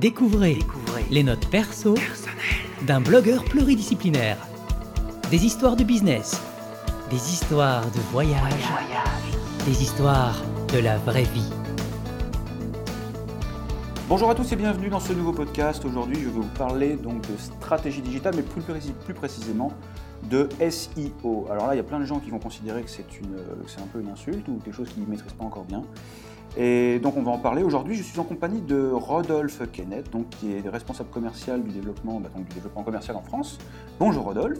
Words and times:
Découvrez, 0.00 0.58
les 1.10 1.22
notes 1.22 1.46
perso 1.50 1.94
d'un 2.86 3.02
blogueur 3.02 3.44
pluridisciplinaire. 3.44 4.38
Des 5.30 5.44
histoires 5.44 5.76
de 5.76 5.84
business, 5.84 6.40
des 7.10 7.16
histoires 7.16 7.84
de 7.90 8.00
voyage, 8.10 8.64
des 9.66 9.82
histoires 9.82 10.40
de 10.72 10.78
la 10.78 10.96
vraie 10.96 11.24
vie. 11.24 11.50
Bonjour 14.08 14.30
à 14.30 14.34
tous 14.34 14.50
et 14.52 14.56
bienvenue 14.56 14.88
dans 14.88 15.00
ce 15.00 15.12
nouveau 15.12 15.32
podcast. 15.32 15.84
Aujourd'hui, 15.84 16.16
je 16.16 16.28
vais 16.30 16.40
vous 16.40 16.48
parler 16.56 16.96
donc 16.96 17.20
de 17.30 17.36
stratégie 17.36 18.00
digitale, 18.00 18.32
mais 18.36 18.42
plus, 18.42 18.62
précis- 18.62 18.94
plus 19.04 19.14
précisément 19.14 19.70
de 20.30 20.48
SEO. 20.70 21.46
Alors 21.50 21.66
là, 21.66 21.74
il 21.74 21.76
y 21.76 21.80
a 21.80 21.84
plein 21.84 22.00
de 22.00 22.06
gens 22.06 22.20
qui 22.20 22.30
vont 22.30 22.38
considérer 22.38 22.82
que 22.82 22.90
c'est 22.90 23.06
une, 23.20 23.36
que 23.36 23.68
c'est 23.68 23.80
un 23.82 23.86
peu 23.92 24.00
une 24.00 24.08
insulte 24.08 24.48
ou 24.48 24.58
quelque 24.64 24.74
chose 24.76 24.88
qu'ils 24.88 25.02
ne 25.04 25.08
maîtrisent 25.10 25.34
pas 25.34 25.44
encore 25.44 25.64
bien. 25.64 25.82
Et 26.56 26.98
donc 26.98 27.16
on 27.16 27.22
va 27.22 27.30
en 27.30 27.38
parler. 27.38 27.62
Aujourd'hui, 27.62 27.94
je 27.96 28.02
suis 28.02 28.18
en 28.18 28.24
compagnie 28.24 28.60
de 28.60 28.90
Rodolphe 28.92 29.62
Kenneth, 29.72 30.10
donc, 30.12 30.28
qui 30.30 30.52
est 30.52 30.68
responsable 30.68 31.08
commercial 31.10 31.62
du 31.62 31.70
développement, 31.70 32.18
bah, 32.20 32.28
donc, 32.34 32.46
du 32.48 32.54
développement 32.54 32.82
commercial 32.82 33.16
en 33.16 33.22
France. 33.22 33.58
Bonjour 33.98 34.24
Rodolphe. 34.24 34.58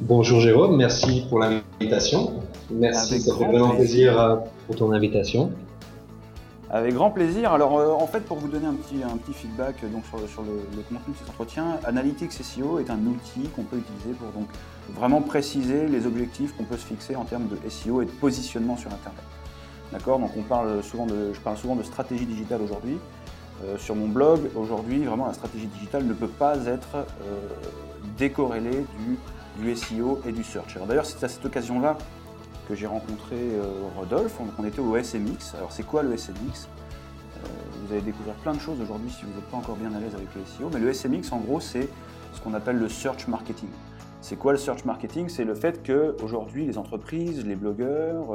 Bonjour 0.00 0.38
Jérôme, 0.40 0.76
merci 0.76 1.24
pour 1.28 1.40
l'invitation. 1.40 2.34
Merci, 2.70 3.14
Avec 3.14 3.24
ça 3.24 3.32
fait 3.32 3.38
grand 3.44 3.50
vraiment 3.52 3.68
plaisir. 3.70 4.12
plaisir 4.12 4.20
euh, 4.20 4.36
pour 4.66 4.76
ton 4.76 4.92
invitation. 4.92 5.50
Avec 6.70 6.92
grand 6.92 7.10
plaisir. 7.10 7.52
Alors, 7.54 7.78
euh, 7.78 7.92
en 7.92 8.06
fait, 8.06 8.20
pour 8.20 8.36
vous 8.36 8.46
donner 8.48 8.66
un 8.66 8.74
petit, 8.74 9.02
un 9.02 9.16
petit 9.16 9.32
feedback 9.32 9.76
donc, 9.90 10.04
sur, 10.04 10.18
le, 10.18 10.26
sur 10.28 10.42
le- 10.42 10.48
le 10.76 10.82
contenu 10.82 11.14
de 11.14 11.18
cet 11.18 11.30
entretien, 11.30 11.78
Analytics 11.86 12.30
SEO 12.32 12.78
est 12.78 12.90
un 12.90 12.98
outil 13.06 13.48
qu'on 13.56 13.62
peut 13.62 13.78
utiliser 13.78 14.10
pour 14.18 14.28
donc, 14.38 14.48
vraiment 14.94 15.22
préciser 15.22 15.86
les 15.88 16.06
objectifs 16.06 16.54
qu'on 16.56 16.64
peut 16.64 16.76
se 16.76 16.84
fixer 16.84 17.16
en 17.16 17.24
termes 17.24 17.48
de 17.48 17.56
SEO 17.70 18.02
et 18.02 18.04
de 18.04 18.10
positionnement 18.10 18.76
sur 18.76 18.92
Internet. 18.92 19.22
D'accord 19.92 20.18
Donc, 20.18 20.32
on 20.36 20.42
parle 20.42 20.78
de, 20.78 21.32
je 21.32 21.40
parle 21.40 21.56
souvent 21.56 21.76
de 21.76 21.82
stratégie 21.82 22.26
digitale 22.26 22.60
aujourd'hui. 22.60 22.98
Euh, 23.64 23.78
sur 23.78 23.96
mon 23.96 24.08
blog, 24.08 24.50
aujourd'hui, 24.54 25.04
vraiment, 25.04 25.26
la 25.26 25.32
stratégie 25.32 25.66
digitale 25.66 26.04
ne 26.04 26.12
peut 26.12 26.28
pas 26.28 26.56
être 26.66 26.96
euh, 26.96 27.48
décorrélée 28.16 28.84
du, 29.58 29.74
SEO 29.74 30.20
et 30.26 30.32
du 30.32 30.44
search. 30.44 30.78
D'ailleurs, 30.86 31.06
c'est 31.06 31.24
à 31.24 31.28
cette 31.28 31.44
occasion-là 31.44 31.98
que 32.68 32.74
j'ai 32.74 32.86
rencontré 32.86 33.36
euh, 33.36 33.64
Rodolphe. 33.96 34.38
Donc, 34.38 34.50
on 34.58 34.64
était 34.64 34.80
au 34.80 34.96
SMX. 34.96 35.54
Alors, 35.56 35.72
c'est 35.72 35.84
quoi 35.84 36.02
le 36.02 36.16
SMX 36.16 36.68
Vous 37.82 37.92
allez 37.92 38.02
découvrir 38.02 38.34
plein 38.34 38.52
de 38.52 38.60
choses 38.60 38.80
aujourd'hui 38.80 39.10
si 39.10 39.22
vous 39.22 39.32
n'êtes 39.32 39.50
pas 39.50 39.56
encore 39.56 39.76
bien 39.76 39.92
à 39.94 39.98
l'aise 39.98 40.14
avec 40.14 40.28
le 40.36 40.42
SEO. 40.44 40.70
Mais 40.72 40.78
le 40.78 40.92
SMX, 40.92 41.32
en 41.32 41.38
gros, 41.38 41.60
c'est 41.60 41.88
ce 42.34 42.40
qu'on 42.40 42.54
appelle 42.54 42.76
le 42.76 42.88
search 42.88 43.26
marketing. 43.26 43.70
C'est 44.20 44.36
quoi 44.36 44.52
le 44.52 44.58
search 44.58 44.84
marketing? 44.84 45.28
C'est 45.28 45.44
le 45.44 45.54
fait 45.54 45.84
qu'aujourd'hui, 45.84 46.66
les 46.66 46.76
entreprises, 46.76 47.44
les 47.44 47.56
blogueurs 47.56 48.34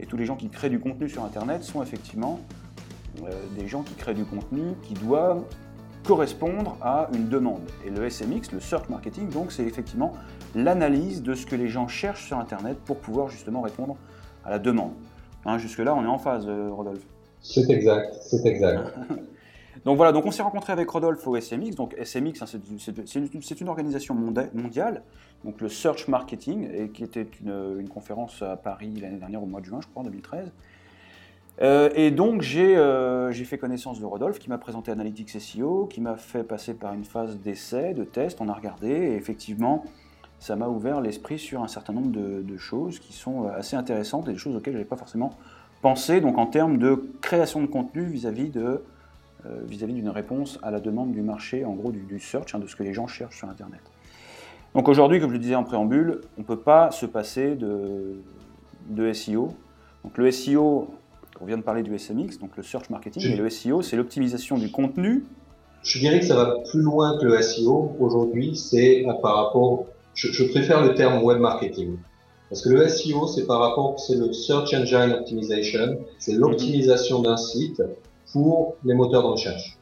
et 0.00 0.06
tous 0.06 0.16
les 0.16 0.24
gens 0.24 0.36
qui 0.36 0.48
créent 0.48 0.70
du 0.70 0.80
contenu 0.80 1.08
sur 1.08 1.24
Internet 1.24 1.62
sont 1.62 1.82
effectivement 1.82 2.40
euh, 3.24 3.30
des 3.58 3.68
gens 3.68 3.82
qui 3.82 3.94
créent 3.94 4.14
du 4.14 4.24
contenu 4.24 4.62
qui 4.82 4.94
doivent 4.94 5.44
correspondre 6.04 6.76
à 6.80 7.08
une 7.14 7.28
demande. 7.28 7.62
Et 7.86 7.90
le 7.90 8.08
SMX, 8.08 8.52
le 8.52 8.60
search 8.60 8.88
marketing, 8.88 9.28
donc, 9.28 9.52
c'est 9.52 9.64
effectivement 9.64 10.14
l'analyse 10.54 11.22
de 11.22 11.34
ce 11.34 11.46
que 11.46 11.54
les 11.54 11.68
gens 11.68 11.88
cherchent 11.88 12.26
sur 12.26 12.38
Internet 12.38 12.78
pour 12.84 12.98
pouvoir 12.98 13.28
justement 13.28 13.60
répondre 13.60 13.96
à 14.44 14.50
la 14.50 14.58
demande. 14.58 14.92
Hein, 15.44 15.58
Jusque-là, 15.58 15.94
on 15.94 16.04
est 16.04 16.08
en 16.08 16.18
phase, 16.18 16.46
euh, 16.48 16.70
Rodolphe. 16.70 17.06
C'est 17.40 17.68
exact, 17.70 18.14
c'est 18.20 18.46
exact. 18.46 18.94
Donc 19.84 19.96
voilà, 19.96 20.12
donc 20.12 20.26
on 20.26 20.30
s'est 20.30 20.42
rencontré 20.42 20.72
avec 20.72 20.88
Rodolphe 20.88 21.26
au 21.26 21.36
SMX. 21.36 21.74
Donc 21.74 21.94
SMX, 22.02 22.42
hein, 22.42 22.46
c'est 22.46 23.60
une, 23.60 23.68
organisation 23.68 24.14
mondiale, 24.14 25.02
donc 25.44 25.60
le 25.60 25.68
Search 25.68 26.08
Marketing, 26.08 26.68
et 26.72 26.88
qui 26.90 27.04
était 27.04 27.26
une, 27.40 27.88
conférence 27.88 28.42
à 28.42 28.56
Paris 28.56 28.92
l'année 29.00 29.18
dernière 29.18 29.42
au 29.42 29.46
mois 29.46 29.60
de 29.60 29.66
juin, 29.66 29.80
je 29.80 29.88
crois, 29.88 30.02
en 30.02 30.04
2013. 30.04 30.52
Euh, 31.60 31.90
et 31.94 32.10
donc 32.10 32.40
j'ai 32.40 32.76
euh, 32.78 33.30
j'ai 33.30 33.44
fait 33.44 33.58
connaissance 33.58 34.00
de 34.00 34.06
Rodolphe, 34.06 34.38
qui 34.38 34.48
m'a 34.48 34.56
présenté 34.56 34.90
Analytics 34.90 35.38
SEO, 35.38 35.86
qui 35.86 36.00
m'a 36.00 36.16
fait 36.16 36.44
passer 36.44 36.74
par 36.74 36.94
une 36.94 37.04
phase 37.04 37.38
d'essai, 37.38 37.92
de 37.92 38.04
test, 38.04 38.40
on 38.40 38.48
a 38.48 38.54
regardé, 38.54 38.88
et 38.88 39.14
effectivement, 39.16 39.84
ça 40.38 40.56
m'a 40.56 40.68
ouvert 40.68 41.00
l'esprit 41.00 41.38
sur 41.38 41.62
un 41.62 41.68
certain 41.68 41.92
nombre 41.92 42.10
de, 42.10 42.56
choses 42.56 42.98
qui 42.98 43.12
sont 43.12 43.44
euh, 43.44 43.56
assez 43.56 43.76
intéressantes 43.76 44.28
et 44.28 44.32
des 44.32 44.38
choses 44.38 44.56
auxquelles 44.56 44.72
je 44.72 44.78
n'avais 44.78 44.88
pas 44.88 44.96
forcément 44.96 45.30
pensé, 45.82 46.20
donc 46.20 46.38
en 46.38 46.46
termes 46.46 46.78
de 46.78 47.10
création 47.20 47.60
de 47.60 47.66
contenu 47.66 48.04
vis-à-vis 48.04 48.48
de 48.48 48.82
vis-à-vis 49.66 49.94
d'une 49.94 50.08
réponse 50.08 50.58
à 50.62 50.70
la 50.70 50.80
demande 50.80 51.12
du 51.12 51.22
marché, 51.22 51.64
en 51.64 51.72
gros 51.72 51.92
du, 51.92 52.00
du 52.00 52.20
search, 52.20 52.54
hein, 52.54 52.58
de 52.58 52.66
ce 52.66 52.76
que 52.76 52.82
les 52.82 52.94
gens 52.94 53.06
cherchent 53.06 53.38
sur 53.38 53.48
Internet. 53.48 53.80
Donc 54.74 54.88
aujourd'hui, 54.88 55.20
comme 55.20 55.28
je 55.30 55.34
le 55.34 55.40
disais 55.40 55.54
en 55.54 55.64
préambule, 55.64 56.22
on 56.38 56.40
ne 56.40 56.46
peut 56.46 56.58
pas 56.58 56.90
se 56.90 57.04
passer 57.04 57.56
de, 57.56 58.22
de 58.88 59.12
SEO. 59.12 59.48
Donc 60.02 60.16
le 60.16 60.30
SEO, 60.30 60.88
on 61.40 61.44
vient 61.44 61.58
de 61.58 61.62
parler 61.62 61.82
du 61.82 61.96
SMX, 61.98 62.38
donc 62.40 62.56
le 62.56 62.62
search 62.62 62.88
marketing, 62.88 63.32
et 63.32 63.36
le 63.36 63.50
SEO, 63.50 63.82
c'est 63.82 63.96
l'optimisation 63.96 64.56
du 64.56 64.70
contenu. 64.70 65.24
Je 65.82 65.98
dirais 65.98 66.20
que 66.20 66.26
ça 66.26 66.36
va 66.36 66.56
plus 66.70 66.80
loin 66.80 67.18
que 67.18 67.26
le 67.26 67.42
SEO. 67.42 67.96
Aujourd'hui, 67.98 68.56
c'est 68.56 69.04
euh, 69.06 69.12
par 69.20 69.36
rapport, 69.36 69.86
je, 70.14 70.28
je 70.28 70.44
préfère 70.44 70.82
le 70.82 70.94
terme 70.94 71.22
web 71.22 71.38
marketing. 71.38 71.96
Parce 72.48 72.62
que 72.62 72.70
le 72.70 72.88
SEO, 72.88 73.26
c'est 73.26 73.46
par 73.46 73.60
rapport, 73.60 73.98
c'est 73.98 74.14
le 74.14 74.32
Search 74.32 74.72
Engine 74.74 75.12
Optimization, 75.12 75.98
c'est 76.18 76.34
l'optimisation 76.34 77.20
d'un 77.20 77.36
site 77.36 77.82
pour 78.32 78.76
les 78.84 78.94
moteurs 78.94 79.22
de 79.22 79.28
recherche. 79.28 79.76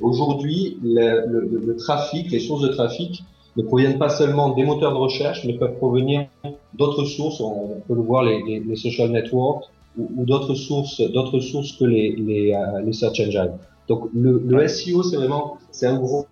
Aujourd'hui, 0.00 0.78
le, 0.82 1.26
le- 1.26 1.40
le- 1.52 1.58
le 1.66 1.76
trafic, 1.76 2.30
les 2.30 2.40
sources 2.40 2.62
de 2.62 2.68
trafic 2.68 3.22
ne 3.56 3.62
proviennent 3.62 3.98
pas 3.98 4.08
seulement 4.08 4.50
des 4.50 4.64
moteurs 4.64 4.92
de 4.92 4.96
recherche, 4.98 5.44
mais 5.44 5.54
peuvent 5.54 5.76
provenir 5.76 6.26
d'autres 6.74 7.04
sources. 7.04 7.40
On 7.40 7.80
peut 7.86 7.94
le 7.94 8.00
voir, 8.02 8.24
les, 8.24 8.42
les, 8.42 8.58
les 8.60 8.76
social 8.76 9.10
networks 9.10 9.64
ou, 9.96 10.10
ou 10.16 10.24
d'autres 10.24 10.54
sources, 10.54 11.00
d'autres 11.12 11.38
sources 11.40 11.72
que 11.72 11.84
les, 11.84 12.16
les, 12.16 12.52
euh, 12.54 12.80
les 12.82 12.92
search 12.92 13.20
engines. 13.20 13.52
Donc 13.88 14.08
le, 14.14 14.42
le 14.44 14.66
SEO, 14.66 15.02
c'est 15.04 15.16
vraiment, 15.16 15.58
c'est 15.70 15.86
un 15.86 15.98
gros, 16.00 16.26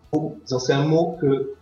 c'est 0.47 0.73
un 0.73 0.85
mot 0.85 1.17
que 1.21 1.53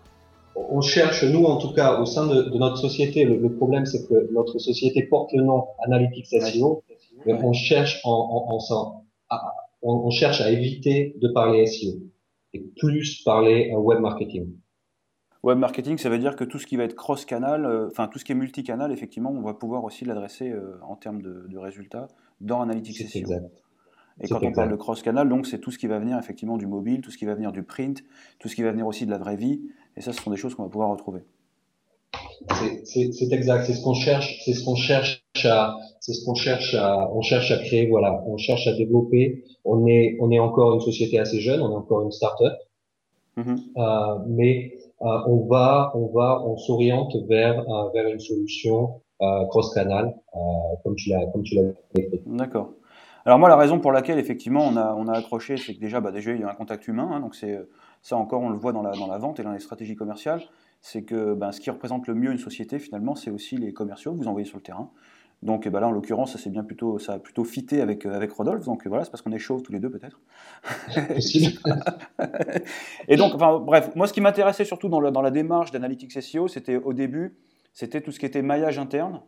on 0.57 0.81
cherche 0.81 1.25
nous 1.25 1.45
en 1.45 1.57
tout 1.57 1.73
cas 1.73 2.01
au 2.01 2.07
sein 2.07 2.27
de, 2.27 2.43
de 2.43 2.59
notre 2.59 2.77
société. 2.79 3.25
Le, 3.25 3.37
le 3.37 3.53
problème, 3.53 3.85
c'est 3.87 4.07
que 4.09 4.33
notre 4.33 4.59
société 4.59 5.03
porte 5.03 5.33
le 5.33 5.43
nom 5.43 5.65
Analytics 5.85 6.27
SEO, 6.27 6.83
mais 7.27 7.35
on 7.35 7.53
cherche 7.53 8.01
en, 8.05 8.47
en, 8.49 8.55
en 8.55 8.61
à- 9.31 9.55
on, 9.83 9.93
on 9.93 10.11
cherche 10.11 10.41
à 10.41 10.51
éviter 10.51 11.17
de 11.21 11.29
parler 11.29 11.67
SEO 11.67 11.99
et 12.53 12.61
plus 12.79 13.23
parler 13.25 13.71
euh, 13.73 13.79
web 13.79 14.01
marketing. 14.01 14.49
Web 15.43 15.57
marketing, 15.59 15.97
ça 15.97 16.11
veut 16.11 16.19
dire 16.19 16.37
que 16.37 16.45
tout 16.45 16.59
ce 16.59 16.67
qui 16.67 16.77
va 16.77 16.85
être 16.85 16.95
cross-canal, 16.95 17.65
euh, 17.65 17.89
enfin 17.91 18.09
tout 18.09 18.19
ce 18.19 18.25
qui 18.27 18.33
est 18.33 18.35
multicanal, 18.35 18.93
effectivement, 18.93 19.31
on 19.31 19.41
va 19.41 19.55
pouvoir 19.55 19.85
aussi 19.85 20.05
l'adresser 20.05 20.51
euh, 20.51 20.79
en 20.83 20.97
termes 20.97 21.23
de, 21.23 21.47
de 21.49 21.59
résultats 21.59 22.09
dans 22.43 22.61
Analytics 22.61 23.09
SEO. 23.09 23.21
exact. 23.21 23.63
Et 24.23 24.29
quand 24.29 24.43
on 24.43 24.53
parle 24.53 24.71
de 24.71 24.77
cross-canal, 24.77 25.31
donc 25.31 25.47
c'est 25.47 25.61
tout 25.61 25.71
ce 25.71 25.79
qui 25.79 25.87
va 25.87 25.99
venir 25.99 26.19
effectivement 26.19 26.59
du 26.59 26.67
mobile, 26.67 27.01
tout 27.01 27.11
ce 27.11 27.17
qui 27.17 27.25
va 27.25 27.35
venir 27.35 27.53
du 27.53 27.63
print, 27.63 28.05
tout 28.39 28.49
ce 28.49 28.55
qui 28.55 28.63
va 28.63 28.71
venir 28.71 28.87
aussi 28.87 29.07
de 29.07 29.11
la 29.11 29.17
vraie 29.17 29.37
vie. 29.37 29.63
Et 29.97 30.03
ça, 30.03 30.13
ce 30.13 30.21
sont 30.21 30.31
des 30.31 30.37
choses 30.37 30.55
qu'on 30.55 30.65
va 30.65 30.69
pouvoir 30.69 30.91
retrouver. 30.91 31.23
C'est 32.85 33.33
exact, 33.33 33.65
c'est 33.65 33.73
ce 33.75 33.83
qu'on 33.83 33.95
cherche, 33.95 34.43
c'est 34.45 34.53
ce 34.53 34.63
qu'on 34.65 34.75
cherche 34.75 35.25
à, 35.45 35.75
c'est 36.01 36.15
ce 36.15 36.25
qu'on 36.25 36.35
cherche 36.35 36.75
à, 36.75 37.11
on 37.13 37.21
cherche 37.21 37.51
à 37.53 37.59
créer, 37.59 37.87
voilà, 37.87 38.25
on 38.27 38.37
cherche 38.39 38.67
à 38.67 38.73
développer. 38.73 39.45
On 39.65 39.87
est, 39.87 40.17
on 40.21 40.31
est 40.31 40.39
encore 40.39 40.75
une 40.75 40.81
société 40.81 41.19
assez 41.19 41.41
jeune, 41.41 41.61
on 41.61 41.71
est 41.71 41.77
encore 41.77 42.03
une 42.03 42.11
start-up, 42.11 42.55
Mhm. 43.37 43.59
euh, 43.77 44.19
mais 44.27 44.73
euh, 45.03 45.07
on 45.27 45.47
va, 45.47 45.93
on 45.95 46.07
va, 46.07 46.43
on 46.45 46.57
s'oriente 46.57 47.15
vers, 47.29 47.61
euh, 47.61 47.91
vers 47.95 48.09
une 48.09 48.19
solution 48.21 49.01
cross-canal, 49.51 50.15
comme 50.83 50.95
tu 50.97 51.11
l'as, 51.11 51.27
comme 51.27 51.43
tu 51.43 51.55
l'as 51.55 51.73
décrit. 51.95 52.23
D'accord. 52.25 52.71
Alors 53.27 53.39
moi, 53.39 53.51
la 53.51 53.57
raison 53.57 53.79
pour 53.79 53.93
laquelle 53.93 54.19
effectivement 54.19 54.65
on 54.67 54.77
a, 54.79 54.95
on 54.95 55.09
a 55.09 55.19
accroché, 55.19 55.59
c'est 55.59 55.75
que 55.75 55.81
déjà, 55.81 56.01
bah, 56.01 56.11
déjà 56.11 56.33
il 56.33 56.41
y 56.41 56.43
a 56.43 56.49
un 56.49 56.55
contact 56.55 56.89
humain, 56.89 57.07
hein, 57.13 57.21
donc 57.21 57.35
c'est 57.35 57.59
ça 58.01 58.17
encore, 58.17 58.41
on 58.41 58.49
le 58.49 58.57
voit 58.57 58.73
dans 58.73 58.81
la, 58.81 58.93
dans 58.93 59.07
la 59.07 59.19
vente 59.19 59.39
et 59.39 59.43
dans 59.43 59.53
les 59.53 59.59
stratégies 59.61 59.95
commerciales, 59.95 60.41
c'est 60.81 61.03
que 61.03 61.35
ben, 61.35 61.53
ce 61.53 61.61
qui 61.61 61.69
représente 61.69 62.07
le 62.07 62.15
mieux 62.15 62.33
une 62.33 62.39
société 62.39 62.79
finalement, 62.79 63.15
c'est 63.15 63.31
aussi 63.31 63.59
les 63.59 63.75
commerciaux 63.75 64.13
que 64.13 64.17
vous 64.17 64.29
envoyez 64.29 64.47
sur 64.47 64.57
le 64.57 64.63
terrain. 64.63 64.89
Donc 65.43 65.67
eh 65.67 65.71
ben 65.71 65.81
là, 65.81 65.89
en 65.89 65.91
l'occurrence, 65.91 66.37
ça 66.37 66.51
bien 66.51 66.65
plutôt, 66.65 66.99
ça 66.99 67.15
a 67.15 67.19
plutôt 67.19 67.45
fité 67.45 67.81
avec 67.81 68.05
euh, 68.05 68.15
avec 68.15 68.31
Rodolphe. 68.31 68.65
Donc 68.65 68.87
voilà, 68.87 69.05
c'est 69.05 69.11
parce 69.11 69.23
qu'on 69.23 69.33
est 69.33 69.39
chauves 69.39 69.63
tous 69.63 69.73
les 69.73 69.81
deux 69.81 69.91
peut-être. 69.91 70.21
Et 73.09 73.17
donc, 73.17 73.35
enfin, 73.35 73.59
bref, 73.59 73.91
moi, 73.95 74.07
ce 74.07 74.13
qui 74.13 74.21
m'intéressait 74.21 74.65
surtout 74.65 74.89
dans, 74.89 75.01
le- 75.01 75.11
dans 75.11 75.23
la 75.23 75.31
démarche 75.31 75.71
d'Analytics 75.71 76.21
SEO, 76.23 76.49
c'était 76.49 76.77
au 76.77 76.93
début, 76.93 77.37
c'était 77.73 78.01
tout 78.01 78.13
ce 78.13 78.21
qui 78.21 78.27
était 78.27 78.43
maillage 78.43 78.79
interne. 78.79 79.21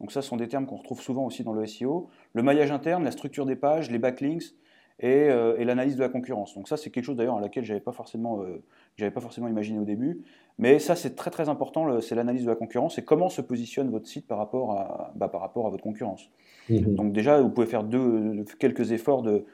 Donc 0.00 0.12
ça, 0.12 0.22
ce 0.22 0.28
sont 0.28 0.36
des 0.36 0.48
termes 0.48 0.66
qu'on 0.66 0.76
retrouve 0.76 1.02
souvent 1.02 1.24
aussi 1.26 1.44
dans 1.44 1.52
le 1.52 1.66
SEO. 1.66 2.08
Le 2.32 2.42
maillage 2.42 2.70
interne, 2.70 3.04
la 3.04 3.10
structure 3.10 3.46
des 3.46 3.56
pages, 3.56 3.90
les 3.90 3.98
backlinks 3.98 4.54
et, 5.00 5.28
euh, 5.30 5.56
et 5.58 5.64
l'analyse 5.64 5.96
de 5.96 6.00
la 6.02 6.08
concurrence. 6.08 6.54
Donc 6.54 6.68
ça, 6.68 6.76
c'est 6.76 6.90
quelque 6.90 7.04
chose 7.04 7.16
d'ailleurs 7.16 7.36
à 7.36 7.40
laquelle 7.40 7.64
j'avais 7.64 7.80
pas 7.80 7.92
forcément, 7.92 8.42
euh, 8.42 8.62
j'avais 8.96 9.10
pas 9.12 9.20
forcément 9.20 9.48
imaginé 9.48 9.78
au 9.78 9.84
début. 9.84 10.22
Mais 10.58 10.78
ça, 10.80 10.96
c'est 10.96 11.14
très 11.14 11.30
très 11.30 11.48
important. 11.48 11.84
le- 11.84 12.00
C'est 12.00 12.14
l'analyse 12.14 12.44
de 12.44 12.50
la 12.50 12.56
concurrence 12.56 12.98
et 12.98 13.04
comment 13.04 13.28
se 13.28 13.40
positionne 13.40 13.90
votre 13.90 14.06
site 14.08 14.26
par 14.26 14.38
rapport 14.38 14.72
à, 14.72 15.12
bah, 15.14 15.28
par 15.28 15.40
rapport 15.40 15.66
à 15.66 15.70
votre 15.70 15.84
concurrence. 15.84 16.30
Mhm. 16.68 16.94
Donc 16.96 17.12
déjà, 17.12 17.40
vous 17.40 17.48
pouvez 17.50 17.66
faire 17.68 17.84
deux, 17.84 18.44
quelques 18.58 18.90
efforts 18.92 19.22
de, 19.22 19.44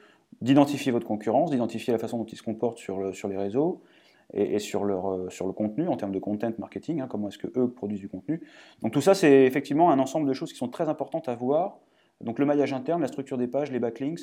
d'identifier 0.41 0.93
votre 0.93 1.06
concurrence, 1.06 1.50
d'identifier 1.50 1.93
la 1.93 1.99
façon 1.99 2.19
dont 2.19 2.25
ils 2.25 2.37
se 2.38 2.43
comportent 2.43 2.79
sur, 2.79 2.99
le- 2.99 3.12
sur 3.12 3.29
les 3.29 3.37
réseaux 3.37 3.82
et, 4.32 4.55
et 4.55 4.58
sur, 4.58 4.85
leur, 4.85 5.12
euh, 5.12 5.29
sur 5.29 5.46
le 5.46 5.52
contenu 5.52 5.88
en 5.88 5.96
termes 5.99 6.12
de 6.12 6.19
content 6.19 6.50
marketing, 6.58 7.00
hein, 7.02 7.06
comment 7.08 7.29
est-ce 7.29 7.38
que 7.38 7.49
eux 7.58 7.69
produisent 7.69 8.00
du 8.00 8.08
contenu. 8.08 8.41
Donc 8.81 8.93
tout 8.93 9.02
ça, 9.02 9.12
c'est 9.14 9.44
effectivement 9.44 9.91
un 9.91 9.99
ensemble 9.99 10.26
de 10.26 10.32
choses 10.32 10.50
qui 10.52 10.58
sont 10.58 10.69
très 10.69 10.88
importantes 10.88 11.29
à 11.29 11.35
voir. 11.35 11.79
Donc 12.23 12.38
le 12.38 12.46
maillage 12.46 12.73
interne, 12.73 13.02
la 13.02 13.08
structure 13.08 13.37
des 13.37 13.46
pages, 13.46 13.70
les 13.70 13.79
backlinks, 13.79 14.20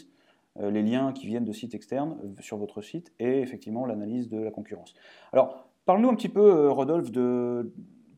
les 0.59 0.83
liens 0.83 1.13
qui 1.13 1.27
viennent 1.27 1.45
de 1.45 1.53
sites 1.53 1.73
externes 1.73 2.17
sur 2.39 2.57
votre 2.57 2.81
site 2.81 3.13
et 3.19 3.39
effectivement 3.39 3.85
l'analyse 3.85 4.29
de 4.29 4.37
la 4.37 4.51
concurrence. 4.51 4.93
Alors, 5.31 5.69
parle-nous 5.85 6.09
un 6.09 6.15
petit 6.15 6.29
peu, 6.29 6.69
Rodolphe, 6.69 7.11
de 7.11 7.71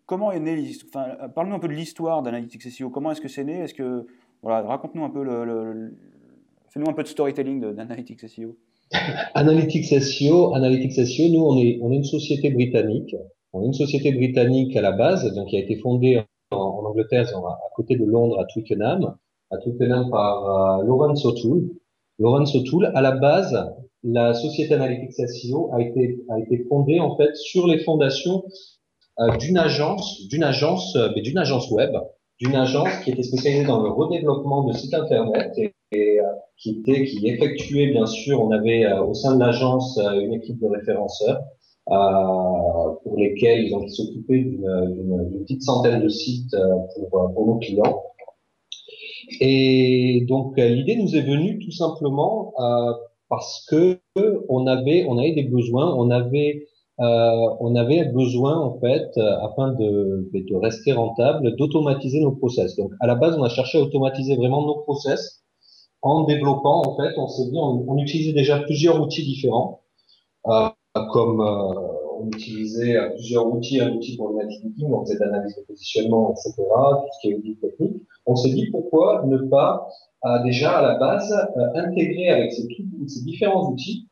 comment 0.05 0.31
est 0.31 0.39
né, 0.39 0.71
enfin, 0.87 1.29
parle-nous 1.33 1.55
un 1.55 1.59
peu 1.59 1.67
de 1.67 1.73
l'histoire 1.73 2.21
d'Analytics 2.21 2.63
SEO. 2.63 2.89
Comment 2.89 3.11
est-ce 3.11 3.21
que 3.21 3.27
c'est 3.27 3.43
né? 3.43 3.59
Est-ce 3.59 3.73
que, 3.73 4.05
voilà, 4.41 4.61
raconte-nous 4.67 5.03
un 5.03 5.09
peu 5.09 5.23
le, 5.23 5.95
fais-nous 6.69 6.89
un 6.89 6.93
peu 6.93 7.03
de 7.03 7.07
storytelling 7.07 7.59
d'Analytics 7.73 8.27
SEO. 8.27 8.55
Analytics 9.33 10.01
SEO, 10.01 10.53
Analytics 10.53 11.05
SEO, 11.05 11.29
nous, 11.29 11.43
on 11.43 11.57
est, 11.57 11.79
on 11.81 11.91
est 11.91 11.97
une 11.97 12.03
société 12.03 12.49
britannique. 12.49 13.15
On 13.53 13.61
est 13.61 13.67
une 13.67 13.73
société 13.73 14.11
britannique 14.11 14.75
à 14.75 14.81
la 14.81 14.91
base, 14.91 15.31
donc 15.33 15.49
qui 15.49 15.57
a 15.57 15.59
été 15.59 15.75
fondée 15.75 16.23
en, 16.51 16.57
Angleterre, 16.57 17.27
à, 17.35 17.57
côté 17.75 17.95
de 17.95 18.05
Londres, 18.05 18.39
à 18.39 18.45
Twickenham, 18.45 19.15
à 19.51 19.57
Twickenham 19.57 20.09
par 20.09 20.79
euh, 20.79 20.83
Lawrence 20.83 21.25
O'Toole. 21.25 21.69
Lawrence 22.19 22.55
O'Toole, 22.55 22.91
à 22.95 23.01
la 23.01 23.11
base, 23.11 23.57
la 24.03 24.33
société 24.33 24.73
Analytics 24.73 25.27
SEO 25.27 25.71
a 25.73 25.81
été, 25.81 26.19
a 26.29 26.39
été 26.39 26.65
fondée 26.69 26.99
en 26.99 27.15
fait 27.15 27.35
sur 27.35 27.67
les 27.67 27.79
fondations 27.79 28.43
euh, 29.19 29.37
d'une 29.37 29.57
agence, 29.57 30.27
d'une 30.27 30.43
agence, 30.43 30.95
euh, 30.95 31.09
d'une 31.09 31.37
agence 31.37 31.69
web, 31.71 31.91
d'une 32.39 32.55
agence 32.55 32.89
qui 33.03 33.11
était 33.11 33.23
spécialisée 33.23 33.65
dans 33.65 33.81
le 33.81 33.89
redéveloppement 33.89 34.63
de 34.63 34.73
sites 34.73 34.93
internet 34.93 35.53
et, 35.57 36.19
euh, 36.19 36.23
qui 36.57 36.79
était, 36.79 37.05
qui 37.05 37.27
effectuait 37.27 37.91
bien 37.91 38.07
sûr, 38.07 38.41
on 38.41 38.51
avait 38.51 38.91
au 38.93 39.13
sein 39.13 39.35
de 39.35 39.39
l'agence 39.39 39.99
une 39.99 40.33
équipe 40.33 40.59
de 40.59 40.67
référenceurs 40.67 41.41
pour 41.85 43.17
lesquels 43.17 43.65
ils 43.65 43.75
ont 43.75 43.87
s'occuper 43.87 44.43
d'une 44.43 45.41
petite 45.41 45.61
centaine 45.61 46.01
de 46.01 46.09
sites 46.09 46.55
pour, 46.95 47.33
pour 47.33 47.45
nos 47.45 47.57
clients. 47.57 48.01
Et 49.39 50.25
donc 50.27 50.57
l'idée 50.57 50.95
nous 50.95 51.15
est 51.15 51.21
venue 51.21 51.59
tout 51.59 51.71
simplement 51.71 52.53
parce 53.29 53.65
que 53.69 53.99
on 54.49 54.67
avait 54.67 55.05
on 55.07 55.17
avait 55.17 55.33
des 55.33 55.43
besoins, 55.43 55.93
on 55.95 56.09
avait 56.09 56.67
euh, 56.99 57.49
on 57.59 57.75
avait 57.75 58.05
besoin 58.05 58.59
en 58.59 58.79
fait, 58.79 59.09
euh, 59.17 59.37
afin 59.41 59.73
de, 59.73 60.29
de 60.31 60.55
rester 60.55 60.91
rentable, 60.91 61.55
d'automatiser 61.55 62.19
nos 62.19 62.33
process. 62.33 62.75
Donc 62.75 62.91
à 62.99 63.07
la 63.07 63.15
base, 63.15 63.35
on 63.37 63.43
a 63.43 63.49
cherché 63.49 63.79
à 63.79 63.81
automatiser 63.81 64.35
vraiment 64.35 64.61
nos 64.61 64.75
process 64.81 65.43
en 66.03 66.23
développant 66.25 66.83
en 66.85 66.95
fait, 66.95 67.17
on 67.17 67.27
s'est 67.27 67.49
dit, 67.49 67.57
on, 67.57 67.97
utilisait 67.97 68.33
déjà 68.33 68.59
plusieurs 68.59 69.01
outils 69.01 69.23
différents, 69.23 69.81
euh, 70.47 70.69
comme 71.11 71.41
euh, 71.41 71.73
on 72.23 72.27
utilisait 72.27 72.97
plusieurs 73.15 73.53
outils, 73.53 73.81
un 73.81 73.91
outil 73.91 74.17
pour 74.17 74.29
le 74.29 74.45
networking, 74.45 74.93
on 74.93 75.05
faisait 75.05 75.19
d'analyse 75.19 75.55
de 75.55 75.61
positionnement, 75.61 76.31
etc., 76.31 76.53
tout 76.57 77.07
ce 77.11 77.19
qui 77.21 77.31
est 77.31 77.35
outil 77.35 77.57
technique. 77.57 78.03
On 78.25 78.35
s'est 78.35 78.51
dit 78.51 78.67
pourquoi 78.71 79.23
ne 79.25 79.37
pas 79.37 79.87
déjà 80.43 80.77
à 80.77 80.81
la 80.81 80.97
base 80.97 81.33
intégrer 81.75 82.29
avec 82.29 82.53
ces, 82.53 82.65
différents 83.23 83.69
outils 83.69 84.07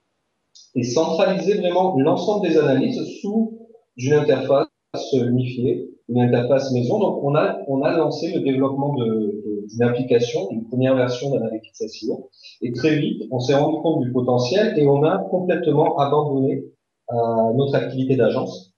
et 0.75 0.83
centraliser 0.83 1.57
vraiment 1.59 1.97
l'ensemble 1.97 2.47
des 2.47 2.57
analyses 2.57 3.01
sous 3.21 3.57
une 3.97 4.13
interface 4.13 4.67
unifiée, 5.13 5.89
une 6.09 6.19
interface 6.19 6.71
maison. 6.73 6.99
Donc, 6.99 7.23
on 7.23 7.35
a, 7.35 7.59
on 7.67 7.81
a 7.83 7.95
lancé 7.95 8.33
le 8.33 8.41
développement 8.41 8.93
d'une 8.95 9.83
application, 9.83 10.49
une 10.51 10.67
première 10.67 10.95
version 10.95 11.31
d'Analytics 11.31 11.75
SEO. 11.75 12.29
Et 12.61 12.73
très 12.73 12.97
vite, 12.97 13.23
on 13.31 13.39
s'est 13.39 13.55
rendu 13.55 13.81
compte 13.81 14.03
du 14.03 14.11
potentiel 14.11 14.77
et 14.77 14.87
on 14.87 15.03
a 15.03 15.19
complètement 15.29 15.97
abandonné 15.97 16.65
euh, 17.11 17.53
notre 17.55 17.75
activité 17.75 18.15
d'agence. 18.15 18.73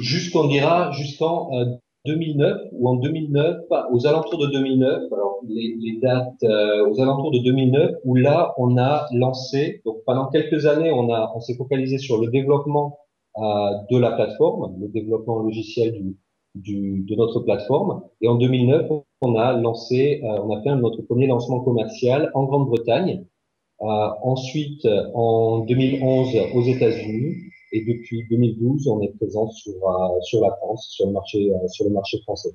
Jusqu'on 0.00 0.48
dira, 0.48 0.90
jusqu'en 0.92 1.52
euh, 1.54 1.64
2009 2.06 2.56
ou 2.72 2.88
en 2.88 2.94
2009, 2.96 3.56
aux 3.92 4.06
alentours 4.06 4.38
de 4.38 4.46
2009, 4.46 5.12
alors 5.12 5.40
les, 5.48 5.76
les 5.80 5.98
dates 6.00 6.42
euh, 6.44 6.88
aux 6.88 7.00
alentours 7.00 7.30
de 7.32 7.38
2009, 7.38 7.96
où 8.04 8.14
là 8.14 8.54
on 8.58 8.76
a 8.78 9.06
lancé, 9.12 9.82
donc 9.84 9.98
pendant 10.06 10.26
quelques 10.28 10.66
années 10.66 10.92
on 10.92 11.12
a 11.12 11.32
on 11.34 11.40
s'est 11.40 11.56
focalisé 11.56 11.98
sur 11.98 12.20
le 12.20 12.30
développement 12.30 12.98
euh, 13.38 13.70
de 13.90 13.98
la 13.98 14.12
plateforme, 14.12 14.76
le 14.80 14.88
développement 14.88 15.40
logiciel 15.40 15.92
du, 15.92 16.16
du, 16.54 17.04
de 17.08 17.16
notre 17.16 17.40
plateforme, 17.40 18.02
et 18.20 18.28
en 18.28 18.36
2009 18.36 18.90
on 19.22 19.36
a 19.36 19.52
lancé, 19.54 20.20
euh, 20.24 20.42
on 20.42 20.56
a 20.56 20.62
fait 20.62 20.74
notre 20.76 21.02
premier 21.02 21.26
lancement 21.26 21.60
commercial 21.60 22.30
en 22.34 22.44
Grande-Bretagne, 22.44 23.24
euh, 23.24 23.35
ensuite 23.80 24.86
en 25.14 25.60
2011 25.60 26.36
aux 26.54 26.62
États-Unis 26.62 27.34
et 27.72 27.84
depuis 27.84 28.24
2012, 28.30 28.88
on 28.88 29.00
est 29.02 29.12
présent 29.16 29.50
sur, 29.50 29.74
euh, 29.74 30.20
sur 30.22 30.40
la 30.40 30.50
France, 30.56 30.88
sur 30.90 31.06
le 31.06 31.12
marché, 31.12 31.50
euh, 31.52 31.68
sur 31.68 31.84
le 31.84 31.90
marché 31.90 32.18
français. 32.20 32.50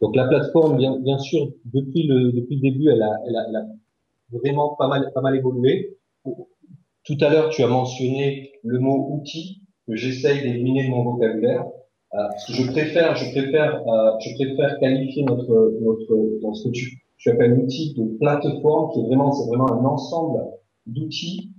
Donc 0.00 0.16
la 0.16 0.26
plateforme, 0.26 0.76
bien, 0.76 0.98
bien 0.98 1.18
sûr, 1.18 1.48
depuis 1.66 2.06
le, 2.06 2.32
depuis 2.32 2.56
le 2.56 2.62
début, 2.62 2.88
elle 2.90 3.02
a, 3.02 3.12
elle, 3.26 3.36
a, 3.36 3.46
elle 3.48 3.56
a 3.56 3.66
vraiment 4.32 4.74
pas 4.76 4.88
mal, 4.88 5.10
pas 5.14 5.20
mal 5.20 5.36
évolué. 5.36 5.96
Tout 6.24 7.16
à 7.20 7.28
l'heure, 7.30 7.50
tu 7.50 7.62
as 7.62 7.68
mentionné 7.68 8.52
le 8.64 8.78
mot 8.80 9.08
outil 9.12 9.62
que 9.86 9.94
j'essaye 9.94 10.42
d'éliminer 10.42 10.86
de 10.86 10.90
mon 10.90 11.04
vocabulaire. 11.04 11.64
Euh, 12.14 12.28
parce 12.28 12.46
que 12.46 12.52
je 12.54 12.70
préfère, 12.70 13.14
je 13.16 13.30
préfère, 13.30 13.86
euh, 13.86 14.12
je 14.20 14.34
préfère 14.34 14.78
qualifier 14.80 15.22
notre, 15.24 15.74
notre, 15.80 16.40
dans 16.40 16.54
ce 16.54 16.68
que 16.68 16.72
tu, 16.72 17.04
tu 17.18 17.30
appelles 17.30 17.58
outil 17.58 17.94
de 17.94 18.16
plateforme, 18.18 18.92
qui 18.92 19.00
est 19.00 19.06
vraiment, 19.06 19.32
c'est 19.32 19.48
vraiment 19.48 19.72
un 19.72 19.84
ensemble 19.84 20.40
d'outils 20.86 21.50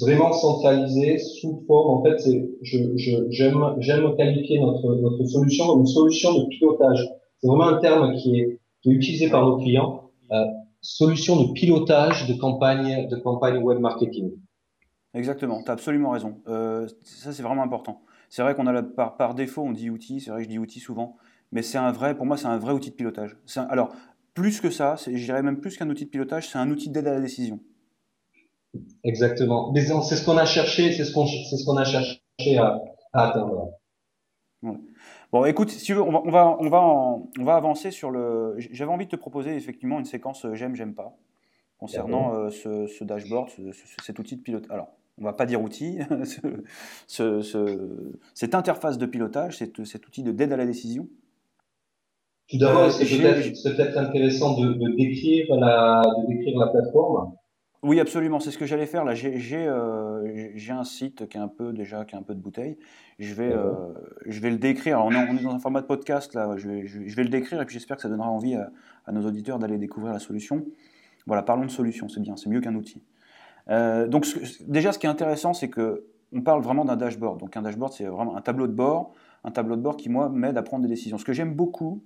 vraiment 0.00 0.32
centralisé 0.32 1.18
sous 1.18 1.64
forme. 1.66 1.98
En 1.98 2.02
fait, 2.02 2.18
c'est, 2.18 2.48
j'aime, 2.62 4.16
qualifier 4.16 4.60
notre, 4.60 4.94
notre 4.94 5.24
solution 5.26 5.78
une 5.78 5.86
solution 5.86 6.38
de 6.38 6.46
pilotage. 6.48 7.08
C'est 7.38 7.48
vraiment 7.48 7.68
un 7.68 7.78
terme 7.78 8.14
qui 8.16 8.40
est, 8.40 8.58
utilisé 8.84 9.30
par 9.30 9.46
nos 9.46 9.58
clients. 9.58 10.10
Euh, 10.32 10.44
solution 10.80 11.40
de 11.40 11.52
pilotage 11.52 12.26
de 12.26 12.34
campagne, 12.34 13.08
de 13.08 13.16
campagne 13.16 13.58
web 13.58 13.78
marketing. 13.78 14.32
Exactement, 15.14 15.62
tu 15.62 15.70
as 15.70 15.74
absolument 15.74 16.10
raison. 16.10 16.40
Euh, 16.48 16.88
ça, 17.02 17.32
c'est 17.32 17.42
vraiment 17.42 17.62
important. 17.62 18.02
C'est 18.28 18.42
vrai 18.42 18.54
qu'on 18.54 18.66
a 18.66 18.82
par, 18.82 19.16
par 19.16 19.34
défaut, 19.34 19.62
on 19.62 19.72
dit 19.72 19.90
outil, 19.90 20.20
c'est 20.20 20.30
vrai 20.30 20.40
que 20.40 20.44
je 20.44 20.48
dis 20.48 20.58
outil 20.58 20.80
souvent, 20.80 21.16
mais 21.52 21.62
c'est 21.62 21.78
un 21.78 21.92
vrai, 21.92 22.16
pour 22.16 22.24
moi, 22.24 22.36
c'est 22.36 22.46
un 22.46 22.56
vrai 22.56 22.72
outil 22.72 22.90
de 22.90 22.96
pilotage. 22.96 23.36
alors, 23.68 23.94
plus 24.34 24.60
que 24.60 24.70
ça, 24.70 24.96
je 24.96 25.24
dirais 25.24 25.42
même 25.42 25.60
plus 25.60 25.76
qu'un 25.76 25.88
outil 25.90 26.04
de 26.04 26.10
pilotage, 26.10 26.48
c'est 26.48 26.58
un 26.58 26.70
outil 26.70 26.90
d'aide 26.90 27.06
à 27.06 27.14
la 27.14 27.20
décision. 27.20 27.60
Exactement. 29.04 29.72
C'est 29.74 30.16
ce 30.16 30.24
qu'on 30.24 30.38
a 30.38 30.46
cherché, 30.46 30.92
c'est 30.92 31.04
ce 31.04 31.12
qu'on 31.12 31.26
c'est 31.26 31.56
ce 31.56 31.64
qu'on 31.64 31.76
a 31.76 31.84
cherché 31.84 32.20
à, 32.58 32.80
atteindre. 33.12 33.72
Bon, 35.32 35.44
écoute, 35.44 35.70
si 35.70 35.82
tu 35.82 35.94
veux, 35.94 36.02
on 36.02 36.10
va, 36.10 36.22
on 36.24 36.30
va, 36.30 36.48
on 36.58 36.68
va, 36.68 36.80
on 37.38 37.44
va 37.44 37.54
avancer 37.54 37.90
sur 37.90 38.10
le. 38.10 38.54
J'avais 38.58 38.90
envie 38.90 39.06
de 39.06 39.10
te 39.10 39.16
proposer 39.16 39.54
effectivement 39.56 39.98
une 39.98 40.04
séquence 40.04 40.44
euh, 40.44 40.54
j'aime, 40.54 40.74
j'aime 40.74 40.94
pas 40.94 41.16
concernant 41.78 42.34
euh, 42.34 42.50
ce, 42.50 42.86
ce, 42.86 43.02
dashboard, 43.02 43.50
cet 44.02 44.18
outil 44.20 44.36
de 44.36 44.42
pilotage. 44.42 44.70
Alors, 44.70 44.88
on 45.18 45.24
va 45.24 45.32
pas 45.32 45.46
dire 45.46 45.60
outil, 45.60 45.98
ce, 47.06 48.12
cette 48.34 48.54
interface 48.54 48.98
de 48.98 49.06
pilotage, 49.06 49.58
cet, 49.58 49.84
cet 49.84 50.06
outil 50.06 50.22
de 50.22 50.32
d'aide 50.32 50.52
à 50.52 50.56
la 50.56 50.66
décision. 50.66 51.08
Tout 52.48 52.58
d'abord, 52.58 52.84
euh, 52.84 52.90
c'est 52.90 53.06
peut-être 53.06 53.94
peut 53.94 53.98
intéressant 53.98 54.58
de, 54.58 54.74
de, 54.74 54.96
décrire 54.96 55.54
la, 55.56 56.02
de 56.02 56.34
décrire 56.34 56.58
la 56.58 56.66
plateforme. 56.66 57.32
Oui, 57.82 57.98
absolument. 57.98 58.38
C'est 58.38 58.52
ce 58.52 58.58
que 58.58 58.66
j'allais 58.66 58.86
faire 58.86 59.04
là. 59.04 59.14
J'ai 59.14 59.66
euh, 59.66 60.54
un 60.70 60.84
site 60.84 61.28
qui 61.28 61.36
est 61.36 61.40
un 61.40 61.48
peu 61.48 61.72
déjà 61.72 62.04
qui 62.04 62.14
a 62.14 62.18
un 62.18 62.22
peu 62.22 62.34
de 62.34 62.40
bouteille. 62.40 62.78
Je 63.18 63.34
vais 63.34 63.52
euh, 63.52 63.72
je 64.26 64.40
vais 64.40 64.50
le 64.50 64.58
décrire. 64.58 65.04
on, 65.04 65.10
est, 65.10 65.42
dans 65.42 65.50
un 65.50 65.58
format 65.58 65.80
de 65.80 65.86
podcast 65.86 66.32
là. 66.34 66.56
Je 66.56 66.68
vais, 66.68 66.86
je, 66.86 67.16
vais 67.16 67.24
le 67.24 67.28
décrire 67.28 67.60
et 67.60 67.66
puis 67.66 67.74
j'espère 67.74 67.96
que 67.96 68.02
ça 68.02 68.08
donnera 68.08 68.30
envie 68.30 68.54
à, 68.54 68.70
nos 69.10 69.26
auditeurs 69.26 69.58
d'aller 69.58 69.78
découvrir 69.78 70.12
la 70.12 70.20
solution. 70.20 70.64
Voilà, 71.26 71.42
parlons 71.42 71.64
de 71.64 71.70
solution. 71.70 72.08
C'est 72.08 72.20
bien. 72.20 72.36
C'est 72.36 72.48
mieux 72.48 72.60
qu'un 72.60 72.76
outil. 72.76 73.02
Euh, 73.68 74.06
donc 74.06 74.26
déjà, 74.60 74.92
ce 74.92 75.00
qui 75.00 75.06
est 75.06 75.10
intéressant, 75.10 75.52
c'est 75.52 75.68
que 75.68 76.06
on 76.32 76.40
parle 76.40 76.62
vraiment 76.62 76.84
d'un 76.84 76.96
dashboard. 76.96 77.40
Donc 77.40 77.56
un 77.56 77.62
dashboard, 77.62 77.92
c'est 77.94 78.04
vraiment 78.04 78.36
un 78.36 78.40
tableau 78.42 78.68
de 78.68 78.72
bord, 78.72 79.12
un 79.42 79.50
tableau 79.50 79.74
de 79.74 79.82
bord 79.82 79.96
qui 79.96 80.08
moi 80.08 80.28
m'aide 80.28 80.56
à 80.56 80.62
prendre 80.62 80.84
des 80.84 80.88
décisions. 80.88 81.18
Ce 81.18 81.24
que 81.24 81.32
j'aime 81.32 81.54
beaucoup, 81.54 82.04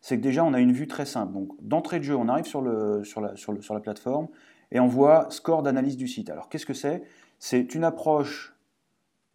c'est 0.00 0.16
que 0.16 0.22
déjà 0.22 0.44
on 0.44 0.54
a 0.54 0.60
une 0.60 0.72
vue 0.72 0.86
très 0.86 1.06
simple. 1.06 1.32
Donc 1.32 1.48
d'entrée 1.60 1.98
de 1.98 2.04
jeu, 2.04 2.16
on 2.16 2.28
arrive 2.28 2.46
sur 2.46 2.62
la 2.62 3.80
plateforme 3.80 4.28
et 4.72 4.80
on 4.80 4.86
voit 4.86 5.26
score 5.30 5.62
d'analyse 5.62 5.96
du 5.96 6.08
site. 6.08 6.30
Alors 6.30 6.48
qu'est-ce 6.48 6.66
que 6.66 6.74
c'est? 6.74 7.02
C'est 7.38 7.74
une 7.74 7.84
approche 7.84 8.54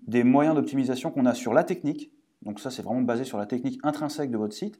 des 0.07 0.23
moyens 0.23 0.55
d'optimisation 0.55 1.11
qu'on 1.11 1.25
a 1.25 1.33
sur 1.33 1.53
la 1.53 1.63
technique. 1.63 2.11
Donc 2.43 2.59
ça, 2.59 2.69
c'est 2.69 2.83
vraiment 2.83 3.01
basé 3.01 3.23
sur 3.23 3.37
la 3.37 3.45
technique 3.45 3.79
intrinsèque 3.83 4.31
de 4.31 4.37
votre 4.37 4.53
site. 4.53 4.79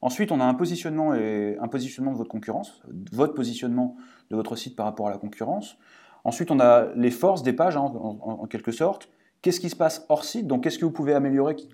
Ensuite, 0.00 0.32
on 0.32 0.40
a 0.40 0.44
un 0.44 0.54
positionnement 0.54 1.12
de 1.12 2.16
votre 2.16 2.30
concurrence, 2.30 2.82
votre 3.12 3.34
positionnement 3.34 3.96
de 4.30 4.36
votre 4.36 4.56
site 4.56 4.76
par 4.76 4.86
rapport 4.86 5.08
à 5.08 5.10
la 5.10 5.18
concurrence. 5.18 5.78
Ensuite, 6.24 6.50
on 6.50 6.60
a 6.60 6.88
les 6.94 7.10
forces 7.10 7.42
des 7.42 7.52
pages, 7.52 7.76
hein, 7.76 7.80
en, 7.80 8.46
quelque 8.46 8.72
sorte. 8.72 9.08
Qu'est-ce 9.42 9.60
qui 9.60 9.70
se 9.70 9.76
passe 9.76 10.04
hors 10.08 10.24
site? 10.24 10.46
Donc, 10.46 10.64
qu'est-ce 10.64 10.78
que 10.78 10.84
vous 10.84 10.90
pouvez 10.90 11.14
améliorer 11.14 11.54
qui 11.54 11.68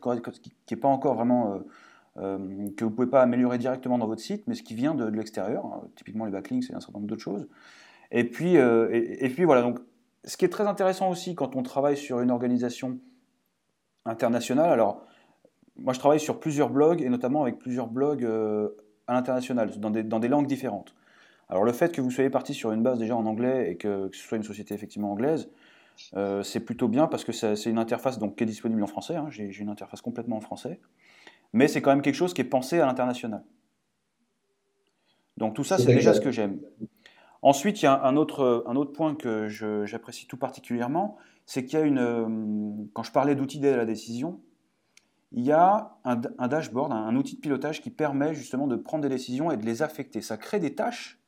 n'est 0.71 0.77
pas 0.77 0.89
encore 0.89 1.15
vraiment 1.15 1.55
euh, 1.55 1.59
que 2.21 2.85
vous 2.85 2.91
ne 2.91 2.95
pouvez 2.95 3.09
pas 3.09 3.23
améliorer 3.23 3.59
directement 3.59 3.97
dans 3.97 4.07
votre 4.07 4.21
site, 4.21 4.45
mais 4.47 4.55
ce 4.55 4.63
qui 4.63 4.75
vient 4.75 4.95
de, 4.95 5.05
l'extérieur. 5.07 5.65
Hein. 5.65 5.89
Typiquement, 5.97 6.27
les 6.27 6.33
backlinks 6.33 6.71
et 6.71 6.75
un 6.75 6.81
certain 6.81 6.99
nombre 6.99 7.07
d'autres 7.07 7.23
choses. 7.23 7.49
Et 8.11 8.25
puis, 8.25 8.57
euh, 8.57 8.89
et, 8.93 9.29
puis 9.29 9.45
voilà, 9.45 9.63
donc 9.63 9.79
ce 10.25 10.37
qui 10.37 10.45
est 10.45 10.49
très 10.49 10.67
intéressant 10.67 11.11
aussi 11.11 11.35
quand 11.35 11.57
on 11.57 11.63
travaille 11.63 11.97
sur 11.97 12.21
une 12.21 12.31
organisation 12.31 12.99
internationale, 14.05 14.71
alors 14.71 15.05
moi 15.77 15.93
je 15.93 15.99
travaille 15.99 16.21
sur 16.21 16.41
plusieurs 16.41 16.71
blogs 16.71 17.03
et 17.03 17.09
notamment 17.09 17.43
avec 17.43 17.59
plusieurs 17.59 17.87
blogs 17.87 18.25
euh, 18.25 18.71
à 19.07 19.15
l'international, 19.15 19.79
dans 19.79 19.91
des, 19.91 20.03
dans 20.03 20.19
des 20.19 20.29
langues 20.29 20.49
différentes. 20.49 20.95
Alors 21.49 21.65
le 21.65 21.73
fait 21.73 21.93
que 21.93 22.01
vous 22.01 22.11
soyez 22.11 22.31
parti 22.31 22.53
sur 22.55 22.73
une 22.73 22.83
base 22.83 22.99
déjà 22.99 23.17
en 23.17 23.27
anglais 23.27 23.71
et 23.71 23.77
que, 23.77 24.11
ce 24.13 24.21
soit 24.21 24.37
une 24.37 24.45
société 24.45 24.75
effectivement 24.75 25.13
anglaise, 25.13 25.51
euh, 26.17 26.43
c'est 26.43 26.61
plutôt 26.61 26.89
bien 26.89 27.07
parce 27.07 27.25
que 27.25 27.33
c'est 27.33 27.65
une 27.67 27.79
interface 27.79 28.19
donc, 28.19 28.37
qui 28.37 28.43
est 28.43 28.47
disponible 28.47 28.83
en 28.83 28.87
français. 28.87 29.17
Hein. 29.17 29.27
J'ai 29.31 29.57
une 29.59 29.69
interface 29.69 30.01
complètement 30.01 30.37
en 30.37 30.41
français. 30.41 30.81
Mais 31.53 31.69
c'est 31.69 31.83
quand 31.83 31.91
même 31.91 32.03
quelque 32.03 32.15
chose 32.15 32.35
qui 32.35 32.41
est 32.41 32.45
pensé 32.45 32.81
à 32.81 32.87
l'international. 32.87 33.45
Donc 35.37 35.55
tout 35.55 35.65
ça, 35.65 35.79
c'est 35.79 35.93
déjà 35.93 36.15
ce 36.15 36.21
que 36.21 36.31
j'aime. 36.31 36.61
Ensuite, 37.43 37.81
il 37.81 37.87
y 37.87 37.89
a 37.89 38.03
un 38.05 38.17
autre, 38.17 38.65
un 38.67 38.77
autre 38.77 38.93
point 38.93 39.15
que 39.15 39.49
j'apprécie 39.49 40.27
tout 40.27 40.37
particulièrement, 40.37 41.17
c'est 41.47 41.65
qu'il 41.65 41.79
y 41.79 41.83
a 41.83 41.85
une... 41.85 41.99
Euh, 41.99 42.29
quand 42.93 43.03
je 43.03 43.11
parlais 43.11 43.35
d'outils 43.35 43.59
d'aide 43.59 43.75
à 43.75 43.79
la 43.79 43.87
décision, 43.87 44.41
il 45.33 45.45
y 45.45 45.53
a 45.53 45.97
un, 46.05 46.17
dashboard, 46.17 46.93
un, 46.93 47.17
outil 47.17 47.37
de 47.37 47.41
pilotage 47.41 47.81
qui 47.81 47.91
permet 47.91 48.35
justement 48.35 48.67
de 48.67 48.77
prendre 48.77 49.03
des 49.03 49.09
décisions 49.09 49.51
et 49.51 49.57
de 49.57 49.65
les 49.65 49.83
affecter. 49.83 50.23
Ça 50.23 50.37
crée 50.37 50.61
des 50.61 50.75
tâches. 50.75 51.21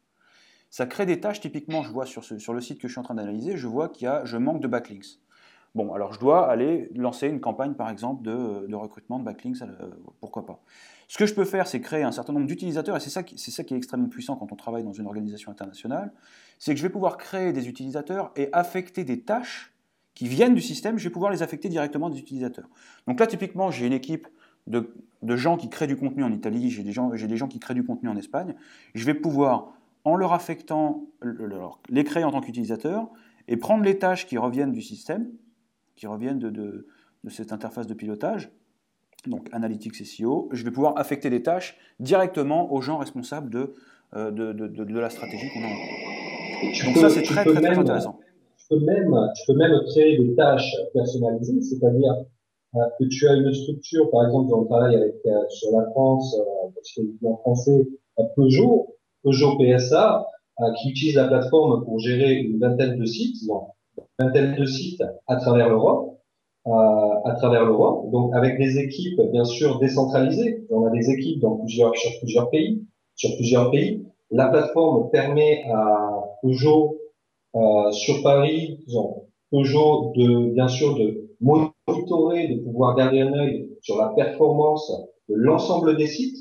Ça 0.70 0.86
crée 0.86 1.06
des 1.06 1.20
tâches, 1.20 1.40
typiquement, 1.40 1.82
je 1.82 1.90
vois 1.90 2.06
sur, 2.06 2.24
sur 2.24 2.52
le 2.52 2.60
site 2.60 2.80
que 2.80 2.88
je 2.88 2.92
suis 2.92 3.00
en 3.00 3.04
train 3.04 3.14
d'analyser, 3.14 3.56
je 3.56 3.66
vois 3.66 3.88
qu'il 3.88 4.04
y 4.04 4.08
a, 4.08 4.24
je 4.24 4.36
manque 4.36 4.60
de 4.60 4.68
backlinks. 4.68 5.18
Bon, 5.74 5.94
alors 5.94 6.12
je 6.12 6.20
dois 6.20 6.50
aller 6.50 6.90
lancer 6.94 7.28
une 7.28 7.40
campagne, 7.40 7.72
par 7.74 7.88
exemple, 7.88 8.22
de, 8.22 8.74
recrutement 8.74 9.18
de 9.18 9.24
backlinks, 9.24 9.62
euh, 9.62 9.90
pourquoi 10.20 10.44
pas. 10.44 10.62
Ce 11.08 11.16
que 11.16 11.24
je 11.24 11.34
peux 11.34 11.46
faire, 11.46 11.66
c'est 11.66 11.80
créer 11.80 12.02
un 12.02 12.12
certain 12.12 12.34
nombre 12.34 12.46
d'utilisateurs, 12.46 12.96
et 12.96 13.00
c'est 13.00 13.10
ça, 13.10 13.22
qui 13.22 13.34
est 13.74 13.76
extrêmement 13.76 14.08
puissant 14.08 14.36
quand 14.36 14.52
on 14.52 14.56
travaille 14.56 14.84
dans 14.84 14.92
une 14.92 15.06
organisation 15.06 15.50
internationale, 15.50 16.12
c'est 16.58 16.72
que 16.72 16.78
je 16.78 16.82
vais 16.82 16.92
pouvoir 16.92 17.16
créer 17.16 17.52
des 17.52 17.68
utilisateurs 17.68 18.32
et 18.36 18.50
affecter 18.52 19.04
des 19.04 19.20
tâches 19.20 19.72
qui 20.14 20.28
viennent 20.28 20.54
du 20.54 20.60
système, 20.60 20.98
je 20.98 21.04
vais 21.04 21.12
pouvoir 21.12 21.32
les 21.32 21.42
affecter 21.42 21.70
directement 21.70 22.10
des 22.10 22.18
utilisateurs. 22.18 22.68
Donc 23.06 23.18
là, 23.18 23.26
typiquement, 23.26 23.70
j'ai 23.70 23.86
une 23.86 23.94
équipe 23.94 24.28
de, 24.66 24.92
gens 25.36 25.56
qui 25.56 25.70
créent 25.70 25.86
du 25.86 25.96
contenu 25.96 26.22
en 26.22 26.32
Italie, 26.32 26.70
j'ai 26.70 26.82
des, 26.82 26.92
gens, 26.92 27.08
des 27.08 27.36
gens 27.36 27.48
qui 27.48 27.60
créent 27.60 27.74
du 27.74 27.84
contenu 27.84 28.10
en 28.10 28.16
Espagne. 28.16 28.54
Je 28.94 29.04
vais 29.06 29.14
pouvoir, 29.14 29.72
en 30.04 30.16
leur 30.16 30.34
affectant, 30.34 31.06
les 31.88 32.04
créer 32.04 32.24
en 32.24 32.30
tant 32.30 32.42
qu'utilisateurs 32.42 33.08
et 33.48 33.56
prendre 33.56 33.84
les 33.84 33.98
tâches 33.98 34.26
qui 34.26 34.36
reviennent 34.38 34.72
du 34.72 34.82
système, 34.82 35.28
qui 35.96 36.06
reviennent 36.06 36.38
de, 36.38 36.50
de, 36.50 36.87
cette 37.30 37.52
interface 37.52 37.87
de 37.87 37.94
pilotage, 37.94 38.50
donc 39.26 39.49
Analytics 39.52 40.00
et 40.00 40.04
SEO, 40.04 40.49
je 40.52 40.64
vais 40.64 40.70
pouvoir 40.70 40.99
affecter 40.99 41.30
les 41.30 41.42
tâches 41.42 41.78
directement 42.00 42.72
aux 42.72 42.80
gens 42.80 42.99
responsables 42.99 43.50
de, 43.50 43.75
euh, 44.14 44.30
de, 44.30 44.99
la 44.99 45.11
stratégie 45.11 45.49
qu'on 45.52 45.62
a 45.62 45.68
en 45.68 46.92
Donc 46.92 46.96
ça, 46.96 47.11
c'est 47.11 47.22
très, 47.22 47.44
très, 47.44 47.61
très 47.61 47.78
intéressant. 47.78 48.18
même, 48.70 49.14
tu 49.37 49.42
peux 49.46 49.58
même 49.58 49.80
créer 49.90 50.18
des 50.18 50.34
tâches 50.34 50.75
personnalisées, 50.92 51.61
c'est-à-dire 51.61 52.25
euh, 52.75 52.80
que 52.99 53.04
tu 53.04 53.28
as 53.28 53.34
une 53.34 53.52
structure, 53.52 54.11
par 54.11 54.25
exemple, 54.25 54.54
on 54.54 54.64
travaille 54.64 54.96
avec, 54.96 55.16
euh, 55.26 55.49
sur 55.50 55.72
la 55.72 55.90
France, 55.90 56.34
euh, 56.38 57.28
en 57.28 57.37
français, 57.38 57.87
Peugeot, 58.34 58.96
Peugeot 59.22 59.58
PSA, 59.58 60.26
qui 60.80 60.90
utilise 60.90 61.16
la 61.16 61.28
plateforme 61.28 61.84
pour 61.84 61.99
gérer 61.99 62.34
une 62.34 62.58
vingtaine 62.58 62.99
de 62.99 63.04
sites, 63.04 63.42
vingtaine 64.19 64.54
de 64.57 64.64
sites 64.64 65.02
à 65.26 65.37
travers 65.37 65.69
l'Europe, 65.69 66.19
à 66.64 67.35
travers 67.38 67.64
l'Europe, 67.64 68.11
donc 68.11 68.35
avec 68.35 68.59
des 68.59 68.78
équipes 68.78 69.21
bien 69.33 69.45
sûr 69.45 69.78
décentralisées. 69.78 70.66
On 70.71 70.87
a 70.87 70.90
des 70.90 71.11
équipes 71.11 71.40
dans 71.40 71.57
plusieurs 71.57 71.97
sur 71.97 72.11
plusieurs 72.21 72.50
pays, 72.50 72.85
sur 73.16 73.35
plusieurs 73.37 73.71
pays. 73.71 74.07
La 74.31 74.49
plateforme 74.49 75.11
permet 75.11 75.64
à 75.71 76.23
Peugeot 76.42 76.99
euh, 77.54 77.92
sur 77.92 78.23
Paris, 78.23 78.78
disons, 78.87 79.26
Peugeot, 79.50 80.12
de, 80.16 80.54
bien 80.54 80.69
sûr, 80.69 80.95
de 80.97 81.28
monitorer, 81.40 82.49
de 82.49 82.62
pouvoir 82.62 82.97
garder 82.97 83.21
un 83.21 83.35
œil 83.35 83.69
sur 83.83 83.99
la 83.99 84.09
performance 84.16 84.90
de 85.28 85.35
l'ensemble 85.35 85.97
des 85.97 86.07
sites, 86.07 86.38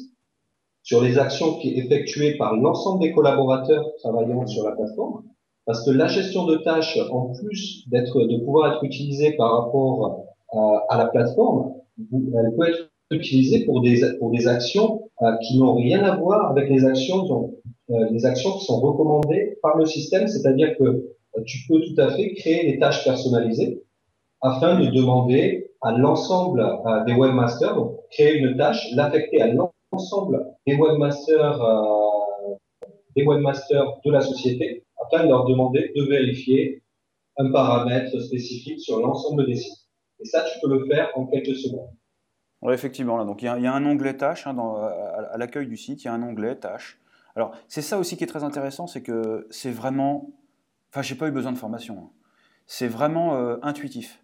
sur 0.83 1.01
les 1.01 1.17
actions 1.17 1.55
qui 1.59 1.77
effectuées 1.77 2.37
par 2.37 2.55
l'ensemble 2.55 3.01
des 3.01 3.11
collaborateurs 3.11 3.83
travaillant 3.99 4.45
sur 4.47 4.63
la 4.63 4.71
plateforme, 4.71 5.23
parce 5.65 5.85
que 5.85 5.91
la 5.91 6.07
gestion 6.07 6.45
de 6.45 6.57
tâches, 6.57 6.97
en 7.11 7.33
plus 7.33 7.85
d'être, 7.87 8.19
de 8.19 8.37
pouvoir 8.43 8.73
être 8.73 8.83
utilisée 8.83 9.33
par 9.33 9.51
rapport 9.51 10.25
euh, 10.53 10.57
à 10.89 10.97
la 10.97 11.05
plateforme, 11.05 11.73
elle 11.99 12.55
peut 12.57 12.69
être 12.69 12.89
utilisée 13.11 13.65
pour 13.65 13.81
des, 13.81 14.01
pour 14.19 14.31
des 14.31 14.47
actions 14.47 15.09
euh, 15.21 15.35
qui 15.43 15.57
n'ont 15.59 15.75
rien 15.75 16.03
à 16.03 16.15
voir 16.15 16.49
avec 16.51 16.69
les 16.69 16.85
actions 16.85 17.51
euh, 17.91 18.07
les 18.11 18.25
actions 18.25 18.53
qui 18.53 18.65
sont 18.65 18.79
recommandées 18.79 19.57
par 19.61 19.77
le 19.77 19.85
système, 19.85 20.27
c'est-à-dire 20.27 20.77
que 20.77 20.83
euh, 20.83 21.43
tu 21.45 21.59
peux 21.67 21.81
tout 21.81 21.99
à 21.99 22.09
fait 22.11 22.33
créer 22.35 22.71
des 22.71 22.79
tâches 22.79 23.03
personnalisées 23.03 23.83
afin 24.41 24.79
de 24.79 24.85
demander 24.87 25.71
à 25.81 25.91
l'ensemble 25.91 26.61
euh, 26.61 27.03
des 27.03 27.13
webmasters, 27.13 27.75
donc 27.75 27.97
créer 28.11 28.37
une 28.37 28.55
tâche, 28.55 28.87
l'affecter 28.93 29.41
à 29.41 29.47
l'ensemble 29.47 30.45
des 30.65 30.75
webmasters, 30.75 31.59
des 33.15 33.23
webmasters 33.25 33.99
de 34.05 34.11
la 34.11 34.21
société, 34.21 34.85
afin 35.05 35.23
de 35.23 35.29
leur 35.29 35.45
demander 35.45 35.91
de 35.95 36.03
vérifier 36.03 36.83
un 37.37 37.51
paramètre 37.51 38.19
spécifique 38.21 38.79
sur 38.79 38.99
l'ensemble 38.99 39.45
des 39.45 39.55
sites. 39.55 39.87
Et 40.19 40.25
ça, 40.25 40.43
tu 40.43 40.59
peux 40.61 40.69
le 40.69 40.85
faire 40.85 41.09
en 41.15 41.25
quelques 41.25 41.55
secondes. 41.55 41.89
Oui, 42.61 42.73
effectivement. 42.73 43.17
Là. 43.17 43.25
Donc, 43.25 43.41
il 43.41 43.45
y, 43.45 43.47
a, 43.47 43.73
un 43.73 43.85
onglet 43.85 44.15
tâche 44.15 44.45
hein, 44.45 44.53
dans, 44.53 44.75
à, 44.75 45.37
l'accueil 45.37 45.67
du 45.67 45.77
site. 45.77 46.03
Il 46.03 46.05
y 46.05 46.07
a 46.09 46.13
un 46.13 46.21
onglet 46.21 46.55
tâche. 46.55 46.99
Alors, 47.35 47.53
c'est 47.67 47.81
ça 47.81 47.97
aussi 47.97 48.17
qui 48.17 48.23
est 48.23 48.27
très 48.27 48.43
intéressant, 48.43 48.87
c'est 48.87 49.01
que 49.01 49.47
c'est 49.49 49.71
vraiment. 49.71 50.29
Enfin, 50.91 51.01
j'ai 51.01 51.15
pas 51.15 51.27
eu 51.27 51.31
besoin 51.31 51.51
de 51.51 51.57
formation. 51.57 51.97
Hein. 51.97 52.09
C'est 52.67 52.87
vraiment 52.87 53.35
euh, 53.35 53.57
intuitif. 53.63 54.23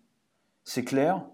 C'est 0.65 0.83
clair, 0.83 1.25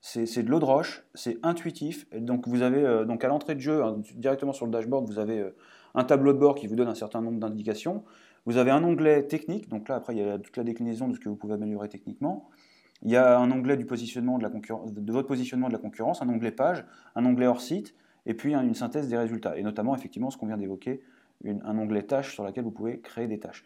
c'est 0.00 0.42
de 0.42 0.50
l'eau 0.50 0.58
de 0.58 0.64
roche, 0.64 1.04
c'est 1.14 1.38
intuitif. 1.42 2.06
Et 2.12 2.20
donc, 2.20 2.46
vous 2.46 2.62
avez 2.62 2.84
euh, 2.84 3.04
donc 3.04 3.24
à 3.24 3.28
l'entrée 3.28 3.54
de 3.54 3.60
jeu, 3.60 3.82
hein, 3.82 4.00
directement 4.16 4.52
sur 4.52 4.66
le 4.66 4.72
dashboard, 4.72 5.06
vous 5.06 5.18
avez 5.18 5.40
euh, 5.40 5.56
un 5.94 6.04
tableau 6.04 6.32
de 6.32 6.38
bord 6.38 6.54
qui 6.54 6.66
vous 6.66 6.76
donne 6.76 6.88
un 6.88 6.94
certain 6.94 7.20
nombre 7.20 7.38
d'indications. 7.38 8.04
Vous 8.44 8.56
avez 8.56 8.70
un 8.70 8.82
onglet 8.82 9.22
technique, 9.24 9.68
donc 9.68 9.88
là, 9.88 9.96
après, 9.96 10.14
il 10.14 10.18
y 10.18 10.28
a 10.28 10.38
toute 10.38 10.56
la 10.56 10.64
déclinaison 10.64 11.08
de 11.08 11.14
ce 11.14 11.20
que 11.20 11.28
vous 11.28 11.36
pouvez 11.36 11.54
améliorer 11.54 11.88
techniquement. 11.88 12.48
Il 13.02 13.10
y 13.10 13.16
a 13.16 13.38
un 13.38 13.50
onglet 13.50 13.76
du 13.76 13.86
positionnement 13.86 14.38
de, 14.38 14.42
la 14.42 14.48
de 14.50 15.12
votre 15.12 15.28
positionnement 15.28 15.68
de 15.68 15.72
la 15.72 15.78
concurrence, 15.78 16.22
un 16.22 16.28
onglet 16.28 16.52
page, 16.52 16.84
un 17.14 17.24
onglet 17.24 17.46
hors 17.46 17.60
site, 17.60 17.94
et 18.26 18.34
puis 18.34 18.54
une 18.54 18.74
synthèse 18.74 19.08
des 19.08 19.16
résultats. 19.16 19.56
Et 19.56 19.62
notamment, 19.62 19.94
effectivement, 19.94 20.30
ce 20.30 20.36
qu'on 20.36 20.46
vient 20.46 20.56
d'évoquer, 20.56 21.02
un 21.44 21.78
onglet 21.78 22.02
tâches 22.02 22.34
sur 22.34 22.44
lequel 22.44 22.64
vous 22.64 22.70
pouvez 22.70 23.00
créer 23.00 23.26
des 23.26 23.38
tâches. 23.38 23.64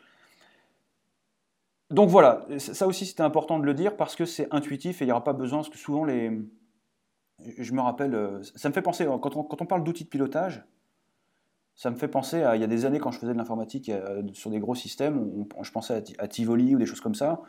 Donc 1.91 2.09
voilà, 2.09 2.47
ça 2.59 2.87
aussi 2.87 3.07
c'était 3.07 3.23
important 3.23 3.59
de 3.59 3.65
le 3.65 3.75
dire 3.75 3.97
parce 3.97 4.17
que 4.17 4.25
c'est 4.25 4.53
intuitif 4.53 5.01
et 5.01 5.05
il 5.05 5.09
n'y 5.09 5.13
aura 5.13 5.23
pas 5.23 5.35
besoin, 5.35 5.59
parce 5.59 5.69
que 5.69 5.79
souvent 5.79 6.05
les... 6.05 6.33
Je 7.59 7.73
me 7.75 7.81
rappelle, 7.83 8.15
euh, 8.15 8.43
ça 8.43 8.71
me 8.71 8.75
fait 8.75 8.83
penser, 8.83 9.05
quand 9.05 9.37
on, 9.37 9.43
quand 9.43 9.61
on 9.61 9.67
parle 9.67 9.85
d'outils 9.85 10.05
de 10.05 10.09
pilotage, 10.09 10.65
ça 11.77 11.91
me 11.91 11.97
fait 11.97 12.09
penser 12.09 12.43
à, 12.43 12.57
il 12.57 12.61
y 12.61 12.65
a 12.65 12.69
des 12.69 12.85
années 12.87 12.99
quand 12.99 13.11
je 13.11 13.19
faisais 13.19 13.33
de 13.33 13.39
l'informatique 13.39 13.91
euh, 13.91 14.23
sur 14.33 14.51
des 14.51 14.59
gros 14.59 14.75
systèmes, 14.75 15.47
je 15.63 15.71
pensais 15.71 16.03
à, 16.19 16.29
Tivoli 16.29 16.75
ou 16.75 16.79
des 16.79 16.87
choses 16.87 17.01
comme 17.01 17.15
ça, 17.15 17.43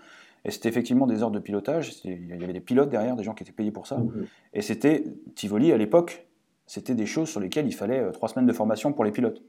et 0.45 0.51
c'était 0.51 0.69
effectivement 0.69 1.07
des 1.07 1.23
ordres 1.23 1.35
de 1.35 1.41
pilotage, 1.41 1.93
il 2.03 2.27
y 2.27 2.43
avait 2.43 2.53
des 2.53 2.59
pilotes 2.59 2.89
derrière, 2.89 3.15
des 3.15 3.23
gens 3.23 3.33
qui 3.33 3.43
étaient 3.43 3.53
payés 3.53 3.71
pour 3.71 3.87
ça, 3.87 3.97
mmh. 3.97 4.27
et 4.53 4.61
c'était, 4.61 5.05
Tivoli 5.35 5.71
à 5.71 5.77
l'époque, 5.77 6.27
c'était 6.65 6.95
des 6.95 7.05
choses 7.05 7.29
sur 7.29 7.39
lesquelles 7.39 7.67
il 7.67 7.73
fallait 7.73 7.99
euh, 7.99 8.11
trois 8.11 8.27
semaines 8.27 8.45
de 8.45 8.53
formation 8.53 8.91
pour 8.91 9.05
les 9.05 9.11
pilotes. 9.11 9.41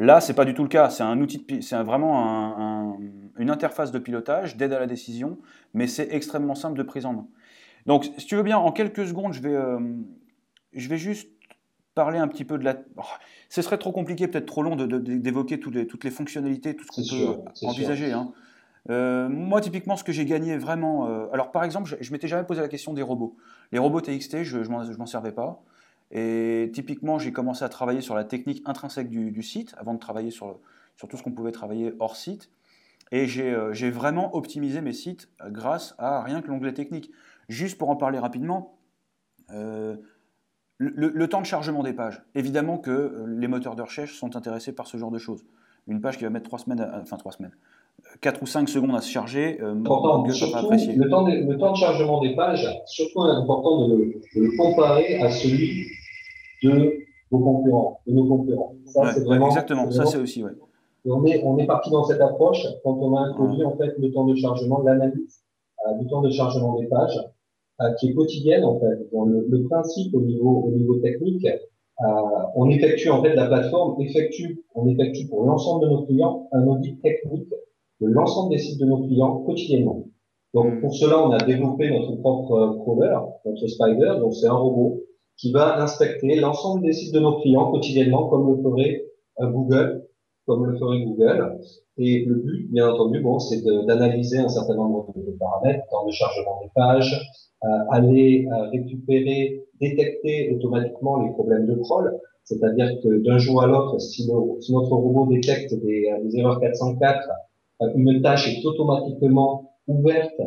Là, 0.00 0.20
c'est 0.20 0.34
pas 0.34 0.44
du 0.44 0.54
tout 0.54 0.64
le 0.64 0.68
cas. 0.68 0.90
C'est 0.90 1.04
un 1.04 1.20
outil, 1.20 1.46
c'est 1.60 1.80
vraiment 1.84 2.98
une 3.38 3.48
interface 3.48 3.92
de 3.92 4.00
pilotage, 4.00 4.56
d'aide 4.56 4.72
à 4.72 4.80
la 4.80 4.88
décision, 4.88 5.38
mais 5.72 5.86
c'est 5.86 6.12
extrêmement 6.12 6.56
simple 6.56 6.76
de 6.76 6.82
prise 6.82 7.06
en 7.06 7.12
main. 7.12 7.28
Donc, 7.86 8.10
si 8.18 8.26
tu 8.26 8.34
veux 8.34 8.42
bien, 8.42 8.58
en 8.58 8.72
quelques 8.72 9.06
secondes, 9.06 9.34
je 9.34 9.40
vais, 9.40 9.54
euh, 9.54 9.78
je 10.72 10.88
vais 10.88 10.96
juste 10.96 11.30
parler 11.94 12.18
un 12.18 12.28
petit 12.28 12.44
peu 12.44 12.58
de 12.58 12.64
la. 12.64 12.76
Oh, 12.96 13.02
ce 13.48 13.62
serait 13.62 13.78
trop 13.78 13.92
compliqué, 13.92 14.28
peut-être 14.28 14.46
trop 14.46 14.62
long, 14.62 14.76
d'évoquer 14.76 15.60
toutes, 15.60 15.74
les, 15.74 15.86
toutes 15.86 16.04
les 16.04 16.10
fonctionnalités, 16.10 16.74
tout 16.74 16.84
ce 16.84 16.90
qu'on 16.90 17.02
peut 17.02 17.66
envisager. 17.66 18.12
Hein. 18.12 18.32
Euh, 18.90 19.28
moi, 19.28 19.60
typiquement, 19.60 19.96
ce 19.96 20.04
que 20.04 20.12
j'ai 20.12 20.24
gagné 20.24 20.56
vraiment. 20.56 21.08
Euh, 21.08 21.26
alors, 21.32 21.52
par 21.52 21.64
exemple, 21.64 21.88
je, 21.88 21.96
je 22.00 22.12
m'étais 22.12 22.28
jamais 22.28 22.44
posé 22.44 22.60
la 22.60 22.68
question 22.68 22.92
des 22.92 23.02
robots. 23.02 23.36
Les 23.72 23.78
robots 23.78 24.00
TXT, 24.00 24.42
je 24.42 24.58
ne 24.58 24.96
m'en 24.96 25.06
servais 25.06 25.32
pas. 25.32 25.62
Et 26.10 26.70
typiquement, 26.74 27.18
j'ai 27.18 27.32
commencé 27.32 27.64
à 27.64 27.68
travailler 27.68 28.00
sur 28.00 28.14
la 28.14 28.24
technique 28.24 28.62
intrinsèque 28.66 29.08
du, 29.08 29.42
site, 29.42 29.74
avant 29.78 29.94
de 29.94 29.98
travailler 29.98 30.30
sur, 30.30 30.58
sur 30.96 31.08
tout 31.08 31.16
ce 31.16 31.22
qu'on 31.22 31.32
pouvait 31.32 31.52
travailler 31.52 31.94
hors 31.98 32.16
site. 32.16 32.50
Et 33.10 33.26
j'ai 33.26 33.52
euh, 33.52 33.90
vraiment 33.90 34.34
optimisé 34.34 34.80
mes 34.80 34.92
sites 34.92 35.28
grâce 35.48 35.94
à 35.98 36.22
rien 36.22 36.42
que 36.42 36.48
l'onglet 36.48 36.72
technique. 36.72 37.10
Juste 37.48 37.78
pour 37.78 37.90
en 37.90 37.96
parler 37.96 38.18
rapidement, 38.18 38.78
le, 40.78 41.28
temps 41.28 41.40
de 41.40 41.46
chargement 41.46 41.82
des 41.82 41.92
pages. 41.92 42.22
Évidemment 42.34 42.78
que 42.78 42.90
euh, 42.90 43.26
les 43.28 43.48
moteurs 43.48 43.76
de 43.76 43.82
recherche 43.82 44.14
sont 44.14 44.36
intéressés 44.36 44.72
par 44.72 44.86
ce 44.86 44.96
genre 44.96 45.10
de 45.10 45.18
choses. 45.18 45.44
Une 45.86 46.00
page 46.00 46.18
qui 46.18 46.24
va 46.24 46.30
mettre 46.30 46.46
3 46.46 46.60
semaines, 46.60 46.90
enfin 47.02 47.16
3 47.16 47.32
semaines, 47.32 47.52
4 48.20 48.42
ou 48.42 48.46
5 48.46 48.68
secondes 48.68 48.96
à 48.96 49.00
se 49.00 49.10
charger, 49.10 49.60
euh, 49.60 49.74
surtout, 50.32 50.70
le, 50.70 51.08
temps 51.08 51.22
de, 51.24 51.32
le 51.32 51.58
temps 51.58 51.72
de 51.72 51.76
chargement 51.76 52.20
des 52.20 52.34
pages, 52.34 52.66
surtout 52.86 53.22
important 53.22 53.88
de 53.88 53.94
le, 53.94 54.20
de 54.34 54.40
le 54.40 54.56
comparer 54.56 55.16
à 55.20 55.30
celui 55.30 55.86
de 56.62 57.04
vos 57.30 57.38
concurrents, 57.38 58.00
de 58.06 58.12
nos 58.12 58.26
concurrents. 58.26 58.74
Ça, 58.86 59.12
c'est 59.12 59.24
vraiment, 59.24 59.48
exactement, 59.48 59.90
ça 59.90 60.06
c'est 60.06 60.18
aussi, 60.18 60.42
ouais. 60.42 60.52
on 61.06 61.24
est, 61.26 61.42
on 61.44 61.58
est 61.58 61.66
parti 61.66 61.90
dans 61.90 62.04
cette 62.04 62.20
approche 62.20 62.66
quand 62.82 62.94
on 62.94 63.16
a 63.16 63.20
introduit 63.20 63.64
en 63.64 63.76
fait 63.76 63.94
le 63.98 64.10
temps 64.12 64.24
de 64.24 64.34
chargement 64.34 64.80
l'analyse, 64.82 65.42
euh, 65.86 65.98
du 65.98 66.06
temps 66.06 66.22
de 66.22 66.30
chargement 66.30 66.78
des 66.78 66.86
pages, 66.86 67.18
qui 67.98 68.08
est 68.08 68.14
quotidienne 68.14 68.64
en 68.64 68.78
fait. 68.78 69.08
le, 69.12 69.68
principe 69.68 70.14
au 70.14 70.20
niveau, 70.20 70.64
au 70.66 70.70
niveau 70.70 70.96
technique, 70.96 71.46
on 72.54 72.68
effectue 72.70 73.10
en 73.10 73.22
fait 73.22 73.34
la 73.34 73.46
plateforme 73.46 74.00
effectue, 74.00 74.64
on 74.74 74.86
effectue 74.88 75.28
pour 75.28 75.44
l'ensemble 75.44 75.84
de 75.84 75.90
nos 75.90 76.06
clients 76.06 76.48
un 76.52 76.66
audit 76.66 77.00
technique 77.02 77.48
de 78.00 78.06
l'ensemble 78.08 78.50
des 78.50 78.58
sites 78.58 78.80
de 78.80 78.86
nos 78.86 79.06
clients 79.06 79.38
quotidiennement. 79.44 80.04
Donc 80.52 80.80
pour 80.80 80.94
cela, 80.94 81.26
on 81.26 81.30
a 81.30 81.38
développé 81.38 81.90
notre 81.90 82.16
propre 82.20 82.78
crawler, 82.82 83.16
notre 83.44 83.66
Spider. 83.66 84.20
Donc 84.20 84.34
c'est 84.34 84.46
un 84.46 84.54
robot 84.54 85.02
qui 85.36 85.50
va 85.52 85.82
inspecter 85.82 86.36
l'ensemble 86.36 86.82
des 86.82 86.92
sites 86.92 87.12
de 87.12 87.20
nos 87.20 87.40
clients 87.40 87.70
quotidiennement, 87.70 88.28
comme 88.28 88.48
le 88.48 88.62
ferait 88.62 89.04
Google, 89.40 90.06
comme 90.46 90.66
le 90.66 90.78
ferait 90.78 91.00
Google. 91.00 91.58
Et 91.96 92.24
le 92.24 92.34
but, 92.36 92.70
bien 92.72 92.90
entendu, 92.90 93.20
bon, 93.20 93.38
c'est 93.38 93.62
d'analyser 93.86 94.38
un 94.38 94.48
certain 94.48 94.74
nombre 94.74 95.12
de, 95.14 95.30
paramètres 95.38 95.84
dans 95.92 96.04
le 96.04 96.12
chargement 96.12 96.60
des 96.62 96.70
pages, 96.74 97.14
euh, 97.64 97.68
aller 97.90 98.46
euh, 98.52 98.68
récupérer, 98.70 99.62
détecter 99.80 100.52
automatiquement 100.54 101.22
les 101.22 101.32
problèmes 101.32 101.66
de 101.66 101.74
crawl. 101.76 102.18
C'est-à-dire 102.44 102.90
que 103.02 103.24
d'un 103.24 103.38
jour 103.38 103.62
à 103.62 103.66
l'autre, 103.66 104.00
si, 104.00 104.28
notre 104.28 104.92
robot 104.96 105.32
détecte 105.32 105.72
des, 105.74 106.10
euh, 106.10 106.38
erreurs 106.38 106.60
404, 106.60 107.28
une 107.94 108.22
tâche 108.22 108.48
est 108.48 108.64
automatiquement 108.64 109.72
ouverte, 109.86 110.40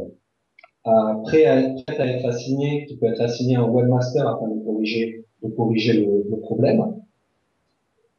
prête 1.23 1.45
à, 1.45 2.01
à 2.01 2.07
être 2.07 2.25
assignée, 2.25 2.85
qui 2.85 2.97
peut 2.97 3.07
être 3.07 3.21
assignée 3.21 3.57
à 3.57 3.61
un 3.61 3.69
webmaster 3.69 4.25
afin 4.27 4.47
de 4.47 4.63
corriger, 4.63 5.25
de 5.43 5.49
corriger 5.49 5.93
le 5.93 6.39
problème. 6.39 6.96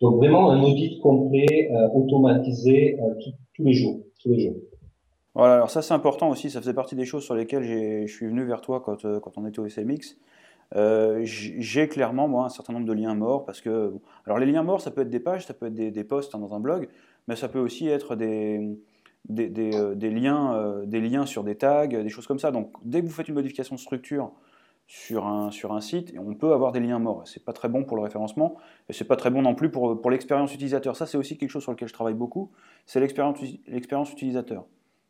Donc 0.00 0.16
vraiment 0.16 0.50
un 0.50 0.62
audit 0.62 1.00
complet, 1.00 1.70
euh, 1.72 1.88
automatisé 1.94 2.98
euh, 3.00 3.14
tous 3.54 3.64
les 3.64 3.72
jours, 3.72 4.00
tous 4.22 4.30
les 4.30 4.46
jours. 4.46 4.56
Voilà, 5.34 5.54
alors 5.54 5.70
ça 5.70 5.82
c'est 5.82 5.94
important 5.94 6.30
aussi, 6.30 6.50
ça 6.50 6.60
faisait 6.60 6.74
partie 6.74 6.94
des 6.94 7.04
choses 7.04 7.24
sur 7.24 7.34
lesquelles 7.34 7.64
je 8.06 8.12
suis 8.12 8.26
venu 8.26 8.44
vers 8.44 8.60
toi 8.60 8.80
quand, 8.80 9.04
euh, 9.04 9.20
quand 9.20 9.38
on 9.38 9.46
était 9.46 9.58
au 9.58 9.68
SMX. 9.68 10.16
j'ai 11.22 11.88
clairement 11.88 12.28
moi 12.28 12.44
un 12.44 12.48
certain 12.48 12.72
nombre 12.72 12.86
de 12.86 12.92
liens 12.92 13.14
morts 13.14 13.44
parce 13.44 13.60
que 13.60 13.92
alors 14.24 14.38
les 14.38 14.46
liens 14.46 14.62
morts 14.62 14.80
ça 14.80 14.90
peut 14.90 15.02
être 15.02 15.10
des 15.10 15.20
pages, 15.20 15.46
ça 15.46 15.54
peut 15.54 15.66
être 15.66 15.74
des, 15.74 16.04
posts 16.04 16.34
hein, 16.34 16.38
dans 16.38 16.54
un 16.54 16.60
blog, 16.60 16.88
mais 17.26 17.36
ça 17.36 17.48
peut 17.48 17.60
aussi 17.60 17.88
être 17.88 18.16
des, 18.16 18.78
des, 19.28 19.48
des 19.48 20.10
liens, 20.10 20.82
des 20.86 21.00
liens 21.00 21.26
sur 21.26 21.42
des 21.44 21.56
tags, 21.56 21.86
des 21.86 22.08
choses 22.08 22.26
comme 22.26 22.38
ça. 22.40 22.50
Donc 22.50 22.72
dès 22.84 23.00
que 23.00 23.06
vous 23.06 23.12
faites 23.12 23.28
une 23.28 23.34
modification 23.34 23.76
de 23.76 23.80
structure 23.80 24.32
sur 24.88 25.26
un, 25.26 25.50
sur 25.50 25.74
un 25.74 25.82
site, 25.82 26.14
on 26.18 26.34
peut 26.34 26.54
avoir 26.54 26.72
des 26.72 26.80
liens 26.80 26.98
morts. 26.98 27.22
C'est 27.26 27.44
pas 27.44 27.52
très 27.52 27.68
bon 27.68 27.84
pour 27.84 27.96
le 27.96 28.02
référencement, 28.02 28.56
et 28.88 28.94
c'est 28.94 29.04
pas 29.04 29.16
très 29.16 29.30
bon 29.30 29.42
non 29.42 29.54
plus 29.54 29.70
pour, 29.70 30.00
pour 30.00 30.10
l'expérience 30.10 30.52
utilisateur. 30.54 30.96
Ça, 30.96 31.04
c'est 31.04 31.18
aussi 31.18 31.36
quelque 31.36 31.50
chose 31.50 31.62
sur 31.62 31.72
lequel 31.72 31.88
je 31.88 31.92
travaille 31.92 32.14
beaucoup, 32.14 32.50
c'est 32.86 32.98
l'expérience 32.98 34.10
utilisateur. 34.10 34.64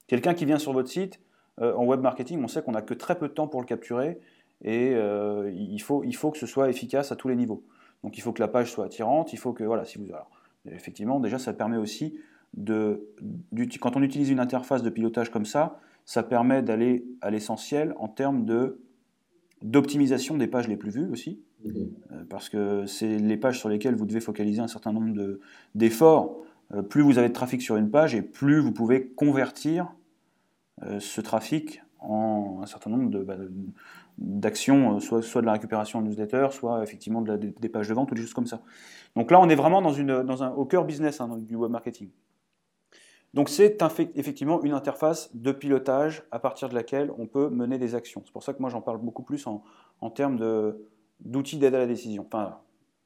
Quelqu'un 0.09 0.35
qui 0.35 0.47
vient 0.47 0.59
sur 0.59 0.73
votre 0.73 0.89
site, 0.89 1.21
euh, 1.61 1.75
en 1.75 1.85
web 1.85 2.01
marketing, 2.01 2.43
on 2.43 2.49
sait 2.49 2.61
qu'on 2.61 2.73
n'a 2.73 2.83
que 2.83 2.93
très 2.93 3.17
peu 3.17 3.29
de 3.29 3.33
temps 3.33 3.47
pour 3.47 3.61
le 3.61 3.67
capturer, 3.67 4.19
et 4.63 4.95
euh, 4.95 5.53
il, 5.55 5.81
faut, 5.81 6.03
il 6.03 6.17
faut 6.17 6.33
que 6.33 6.39
ce 6.39 6.47
soit 6.47 6.69
efficace 6.69 7.13
à 7.13 7.17
tous 7.17 7.29
les 7.29 7.37
niveaux. 7.37 7.63
Donc 8.03 8.19
il 8.19 8.21
faut 8.21 8.33
que 8.33 8.41
la 8.41 8.49
page 8.49 8.73
soit 8.73 8.87
attirante, 8.87 9.33
il 9.33 9.39
faut 9.39 9.53
que, 9.53 9.63
voilà, 9.63 9.85
si 9.85 9.99
vous... 9.99 10.07
Effectivement, 10.69 11.21
déjà, 11.21 11.39
ça 11.39 11.53
permet 11.53 11.77
aussi 11.77 12.19
de... 12.55 13.09
Quand 13.81 13.97
on 13.97 14.03
utilise 14.03 14.29
une 14.29 14.41
interface 14.41 14.83
de 14.83 14.91
pilotage 14.91 15.31
comme 15.31 15.45
ça, 15.45 15.79
ça 16.05 16.25
permet 16.25 16.63
d'aller 16.63 17.07
à 17.21 17.31
l'essentiel 17.31 17.95
en 17.97 18.09
termes 18.09 18.45
de 18.45 18.81
d'optimisation 19.63 20.37
des 20.37 20.47
pages 20.47 20.69
les 20.69 20.77
plus 20.77 20.91
vues 20.91 21.09
aussi, 21.11 21.41
mhm. 21.65 21.91
euh, 22.13 22.25
parce 22.29 22.49
que 22.49 22.87
c'est 22.87 23.19
les 23.19 23.37
pages 23.37 23.59
sur 23.59 23.69
lesquelles 23.69 23.95
vous 23.95 24.07
devez 24.07 24.21
focaliser 24.21 24.61
un 24.61 24.69
certain 24.69 24.93
nombre 24.93 25.39
d'efforts. 25.75 26.37
Euh, 26.75 26.83
plus 26.83 27.03
vous 27.03 27.19
avez 27.19 27.29
de 27.29 27.35
trafic 27.35 27.63
sur 27.63 27.77
une 27.77 27.91
page 27.91 28.15
et 28.15 28.23
plus 28.23 28.61
vous 28.61 28.73
pouvez 28.73 29.07
convertir 29.07 29.93
euh, 30.83 31.01
ce 31.01 31.21
trafic 31.21 31.83
en 32.01 32.61
un 32.63 32.67
certain 32.67 32.91
nombre 32.91 33.25
bah, 33.25 33.37
d'actions, 34.19 35.01
soit, 35.01 35.23
soit 35.23 35.41
de 35.41 35.47
la 35.47 35.53
récupération 35.53 35.99
en 35.99 36.03
newsletter, 36.03 36.49
soit 36.51 36.83
effectivement 36.83 37.23
de 37.23 37.37
des 37.37 37.69
pages 37.69 37.89
de 37.89 37.95
vente 37.95 38.13
ou 38.13 38.15
des 38.15 38.23
choses 38.23 38.35
comme 38.35 38.47
ça. 38.47 38.63
Donc 39.17 39.31
là, 39.31 39.41
on 39.41 39.49
est 39.49 39.57
vraiment 39.57 39.83
dans 39.83 39.93
une, 39.93 40.23
dans 40.23 40.43
un, 40.45 40.51
au 40.51 40.65
cœur 40.65 40.85
business 40.85 41.21
hein, 41.21 41.39
du 41.39 41.57
web 41.57 41.73
marketing. 41.73 42.11
Donc 43.39 43.51
c'est 43.51 43.79
effectivement 44.17 44.61
une 44.65 44.73
interface 44.73 45.31
de 45.33 45.53
pilotage 45.53 46.25
à 46.33 46.41
partir 46.41 46.69
de 46.69 46.75
laquelle 46.75 47.13
on 47.21 47.29
peut 47.29 47.51
mener 47.51 47.79
des 47.79 47.95
actions. 47.95 48.21
C'est 48.25 48.33
pour 48.33 48.43
ça 48.43 48.53
que 48.53 48.61
moi 48.61 48.69
j'en 48.69 48.81
parle 48.81 48.99
beaucoup 48.99 49.23
plus 49.23 49.47
en, 49.47 50.11
termes 50.11 50.41
d'outils 51.21 51.57
d'aide 51.57 51.77
à 51.77 51.79
la 51.79 51.87
décision. 51.87 52.25
Enfin, 52.27 52.57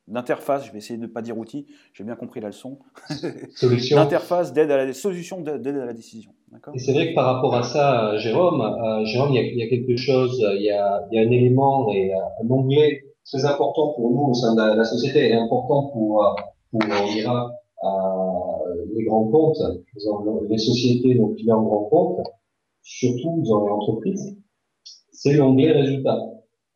d'interface, 0.08 0.64
je 0.64 0.72
vais 0.72 0.78
essayer 0.78 0.96
de 0.96 1.02
ne 1.02 1.06
pas 1.06 1.20
dire 1.20 1.36
outil, 1.36 1.66
j'ai 1.92 2.02
bien 2.02 2.16
compris 2.16 2.40
la 2.40 2.46
leçon. 2.46 2.78
Solution. 3.56 3.98
D'interface 3.98 4.54
d'aide 4.54 4.70
à 4.70 4.78
la 4.78 4.90
solution 4.94 5.42
d'aide 5.42 5.66
à 5.66 5.84
la 5.84 5.92
décision. 5.92 6.30
Et 6.72 6.78
c'est 6.78 6.94
vrai 6.94 7.10
que 7.10 7.14
par 7.14 7.26
rapport 7.26 7.54
à 7.54 7.62
ça, 7.62 8.16
Jérôme, 8.16 8.62
euh, 8.62 9.04
Jérôme, 9.04 9.32
il 9.34 9.58
y, 9.58 9.62
a, 9.62 9.68
quelque 9.68 9.98
chose, 9.98 10.42
il 10.56 10.62
y 10.62 10.70
a, 10.70 10.96
un 11.12 11.30
élément 11.30 11.92
et 11.92 12.10
un 12.14 12.50
onglet 12.50 13.04
très 13.26 13.44
important 13.44 13.92
pour 13.92 14.10
nous 14.10 14.30
au 14.30 14.34
sein 14.34 14.54
de 14.54 14.78
la, 14.78 14.84
société 14.84 15.28
et 15.28 15.34
important 15.34 15.90
pour, 15.92 16.24
euh, 16.24 16.30
pour 16.70 16.80
on 16.90 17.12
dira, 17.12 17.52
les 18.94 19.04
grands 19.04 19.28
comptes, 19.28 19.62
les 20.48 20.58
sociétés, 20.58 21.14
nos 21.14 21.28
clients 21.28 21.62
grands 21.62 21.84
comptes, 21.84 22.26
surtout 22.82 23.42
dans 23.48 23.64
les 23.64 23.72
entreprises, 23.72 24.36
c'est 25.12 25.34
l'onglet 25.34 25.72
résultats. 25.72 26.18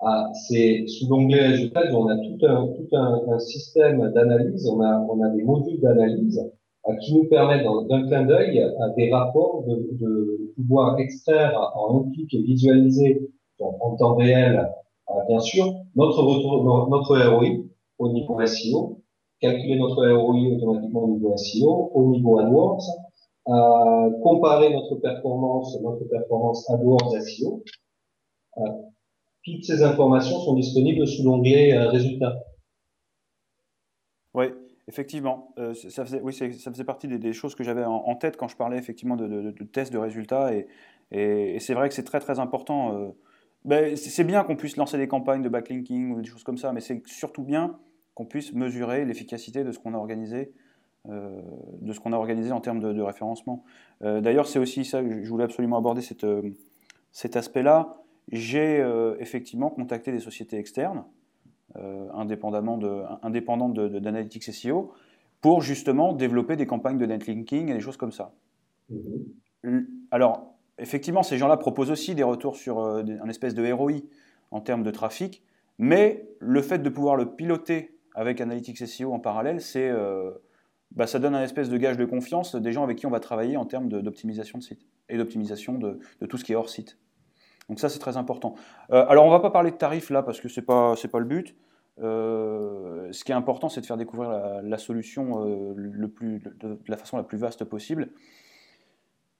Ah, 0.01 0.31
c'est 0.47 0.87
sous 0.87 1.09
l'onglet 1.09 1.47
résultats, 1.49 1.83
on 1.93 2.07
a 2.09 2.17
tout 2.19 2.47
un, 2.47 2.69
tout 2.69 2.97
un, 2.97 3.39
système 3.39 4.13
d'analyse, 4.13 4.69
on 4.69 4.81
a, 4.83 5.07
on 5.09 5.23
a 5.23 5.31
des 5.31 5.43
modules 5.43 5.81
d'analyse 5.81 6.39
euh, 6.87 6.95
qui 6.97 7.15
nous 7.15 7.25
permettent 7.25 7.67
d'un 7.89 8.07
clin 8.07 8.27
d'œil 8.27 8.61
à 8.61 8.91
des 8.91 9.11
rapports 9.11 9.65
de, 9.67 9.89
de, 9.93 10.53
pouvoir 10.55 10.99
extraire 10.99 11.59
en 11.75 11.99
un 11.99 12.11
clic 12.13 12.33
et 12.35 12.43
visualiser 12.43 13.31
en 13.59 13.97
temps 13.97 14.17
réel, 14.17 14.69
euh, 15.11 15.15
bien 15.29 15.41
sûr, 15.41 15.75
notre 15.95 16.23
retour, 16.23 16.89
notre 16.91 17.19
ROI 17.19 17.65
au 17.99 18.13
niveau 18.13 18.45
SEO, 18.45 19.01
calculer 19.41 19.77
notre 19.77 20.07
ROI 20.07 20.57
automatiquement 20.57 21.05
au 21.05 21.09
niveau 21.09 21.37
SEO, 21.37 21.91
au 21.95 22.11
niveau 22.11 22.39
AdWords, 22.39 22.85
euh, 23.49 24.11
comparer 24.23 24.73
notre 24.73 24.97
performance, 24.97 25.79
notre 25.83 26.05
performance 26.05 26.69
AdWords 26.71 27.15
SEO. 27.21 27.63
Euh, 28.59 28.63
toutes 29.45 29.65
ces 29.65 29.83
informations 29.83 30.41
sont 30.41 30.55
disponibles 30.55 31.07
sous 31.07 31.23
l'onglet 31.23 31.73
euh, 31.73 31.89
résultats. 31.89 32.35
Oui, 34.35 34.47
effectivement. 34.89 35.55
Ça, 35.75 36.05
faisait, 36.05 36.21
oui, 36.21 36.33
ça 36.33 36.71
faisait 36.71 36.85
partie 36.85 37.07
des, 37.07 37.33
choses 37.33 37.55
que 37.55 37.63
j'avais 37.63 37.85
en, 37.85 38.15
tête 38.17 38.37
quand 38.37 38.49
je 38.49 38.57
parlais 38.57 38.77
effectivement 38.77 39.17
de, 39.17 39.27
de, 39.27 39.51
de 39.51 39.65
tests 39.65 39.93
de 39.93 39.99
résultats. 39.99 40.53
Et, 40.53 40.67
et, 41.11 41.59
c'est 41.61 41.73
vrai 41.73 41.89
que 41.89 41.95
c'est 41.95 42.05
très 42.05 42.21
très 42.21 42.39
important. 42.39 43.15
Ben, 43.65 43.97
c'est 43.97 44.25
bien 44.25 44.45
qu'on 44.45 44.57
puisse 44.57 44.77
lancer 44.77 44.99
des 44.99 45.09
campagnes 45.09 45.43
de 45.43 45.49
backlinking 45.49 46.13
ou 46.13 46.21
des 46.21 46.29
choses 46.29 46.45
comme 46.45 46.59
ça, 46.59 46.73
mais 46.73 46.81
c'est 46.81 47.03
surtout 47.07 47.43
bien 47.43 47.79
qu'on 48.17 48.25
puisse 48.25 48.55
mesurer 48.55 49.05
l'efficacité 49.05 49.63
de 49.63 49.71
ce 49.71 49.79
qu'on 49.79 49.95
a 49.95 49.99
organisé, 49.99 50.51
euh, 51.09 51.39
de 51.83 51.93
ce 51.93 52.01
qu'on 52.01 52.15
a 52.15 52.17
organisé 52.17 52.51
en 52.51 52.61
termes 52.61 52.81
de, 52.81 53.01
référencement. 53.03 53.63
Euh, 54.03 54.23
d'ailleurs, 54.23 54.49
c'est 54.49 54.59
aussi 54.59 54.87
ça 54.87 55.03
que 55.03 55.23
je 55.23 55.29
voulais 55.29 55.45
absolument 55.45 55.77
aborder 55.77 56.01
cette, 56.01 56.25
euh, 56.25 56.51
cet 57.13 57.37
aspect-là. 57.37 57.99
J'ai 58.33 58.85
effectivement 59.21 59.71
contacté 59.71 60.11
des 60.11 60.19
sociétés 60.19 60.59
externes, 60.59 61.05
indépendamment 61.77 62.77
de, 62.77 63.03
indépendantes 63.23 63.73
d'Analytics 63.75 64.43
SEO, 64.43 64.93
pour 65.41 65.63
justement 65.63 66.13
développer 66.13 66.57
des 66.57 66.67
campagnes 66.67 66.99
de 66.99 67.07
netlinking 67.07 67.69
et 67.69 67.75
des 67.75 67.79
choses 67.79 67.97
comme 67.97 68.11
ça. 68.11 68.35
Mm-hmm. 68.93 69.87
Alors, 70.11 70.57
effectivement, 70.81 71.23
ces 71.23 71.39
gens-là 71.39 71.57
proposent 71.57 71.93
aussi 71.93 72.17
des 72.17 72.25
retours 72.25 72.57
sur 72.57 72.81
un 72.81 73.29
espèce 73.29 73.55
de 73.55 73.71
ROI 73.71 73.93
en 74.51 74.61
termes 74.61 74.83
de 74.83 74.91
trafic, 74.91 75.45
mais 75.79 76.29
le 76.41 76.63
fait 76.63 76.81
de 76.81 76.89
pouvoir 76.89 77.15
le 77.15 77.31
piloter 77.37 77.96
avec 78.17 78.41
Analytics 78.41 78.79
SEO 78.87 79.13
en 79.13 79.21
parallèle, 79.21 79.61
c'est, 79.61 79.89
euh, 79.89 80.33
bah, 80.91 81.07
ça 81.07 81.19
donne 81.19 81.35
un 81.35 81.43
espèce 81.43 81.69
de 81.69 81.77
gage 81.77 81.99
de 81.99 82.07
confiance 82.07 82.57
des 82.57 82.73
gens 82.73 82.83
avec 82.83 82.97
qui 82.99 83.07
on 83.07 83.11
va 83.11 83.21
travailler 83.21 83.59
en 83.59 83.67
termes 83.67 83.89
d'optimisation 83.89 84.59
de, 84.59 84.65
site 84.65 84.87
et 85.11 85.19
d'optimisation 85.19 85.75
de, 85.75 86.01
tout 86.27 86.39
ce 86.39 86.45
qui 86.45 86.53
est 86.53 86.57
hors 86.57 86.71
site. 86.71 86.99
Donc 87.69 87.79
ça, 87.79 87.89
c'est 87.89 87.99
très 87.99 88.17
important. 88.17 88.55
Euh, 88.91 89.05
alors, 89.09 89.25
on 89.25 89.29
ne 89.29 89.33
va 89.33 89.41
pas 89.41 89.51
parler 89.51 89.71
de 89.71 89.77
tarifs 89.77 90.11
là, 90.11 90.23
parce 90.23 90.41
que 90.41 90.49
ce 90.49 90.61
n'est 90.61 90.67
pas, 90.67 90.95
pas 91.13 91.19
le 91.19 91.25
but. 91.27 91.55
Euh, 92.01 93.13
ce 93.13 93.23
qui 93.23 93.33
est 93.33 93.35
important, 93.35 93.69
c'est 93.69 93.83
de 93.83 93.87
faire 93.87 93.99
découvrir 93.99 94.31
la, 94.63 94.79
solution 94.79 95.75
le 95.75 96.09
plus, 96.09 96.41
de, 96.41 96.79
la 96.89 96.97
façon 96.97 97.19
la 97.19 97.23
plus 97.23 97.39
vaste 97.39 97.65
possible. 97.65 98.11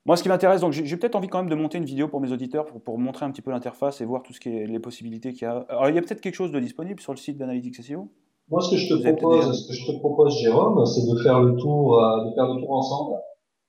Moi, 0.05 0.17
ce 0.17 0.23
qui 0.23 0.29
m'intéresse, 0.29 0.61
donc 0.61 0.73
j'ai 0.73 0.97
peut-être 0.97 1.17
envie 1.17 1.29
quand 1.29 1.39
même 1.39 1.49
de 1.49 1.55
monter 1.55 1.79
une 1.79 1.85
vidéo 1.85 2.09
pour 2.09 2.21
mes 2.21 2.31
auditeurs 2.31 2.67
pour, 2.67 2.99
montrer 2.99 3.25
un 3.25 3.31
petit 3.31 3.43
peu 3.43 3.51
l'interface 3.51 4.01
et 4.01 4.05
voir 4.05 4.23
tout 4.23 4.33
ce 4.33 4.41
qui 4.41 4.51
est 4.51 4.67
les 4.67 4.79
possibilités 4.79 5.33
qu'il 5.33 5.43
y 5.43 5.47
a. 5.47 5.65
Alors, 5.69 5.89
il 5.89 5.95
y 5.95 5.99
a 5.99 6.03
peut-être 6.03 6.21
quelque 6.21 6.35
chose 6.35 6.53
de 6.53 6.61
disponible 6.61 7.01
sur 7.01 7.13
le 7.13 7.19
site 7.19 7.39
d'Analytics 7.39 7.83
SEO 7.83 8.11
moi, 8.49 8.61
ce 8.61 8.71
que 8.71 8.77
je 8.77 8.89
te 8.89 9.13
propose, 9.13 9.63
ce 9.63 9.69
que 9.69 9.75
je 9.75 9.87
te 9.87 9.99
propose, 9.99 10.39
Jérôme, 10.39 10.85
c'est 10.87 11.05
de 11.11 11.19
faire 11.19 11.41
le 11.41 11.57
tour, 11.57 12.01
euh, 12.01 12.25
de 12.25 12.35
faire 12.35 12.47
le 12.47 12.61
tour 12.61 12.73
ensemble, 12.73 13.17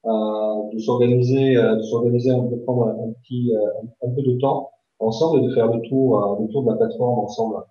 euh, 0.05 0.71
de 0.73 0.77
s'organiser, 0.79 1.57
euh, 1.57 1.77
de 1.77 1.81
s'organiser, 1.81 2.29
de 2.29 2.55
prendre 2.63 2.87
un 2.87 3.11
petit, 3.23 3.51
un, 4.03 4.09
peu 4.09 4.21
de 4.21 4.39
temps 4.39 4.71
ensemble 4.99 5.39
et 5.39 5.47
de 5.47 5.53
faire 5.53 5.67
le 5.67 5.81
tour, 5.81 6.37
le 6.39 6.47
tour 6.51 6.63
de 6.63 6.69
la 6.69 6.75
plateforme 6.75 7.19
ensemble. 7.19 7.63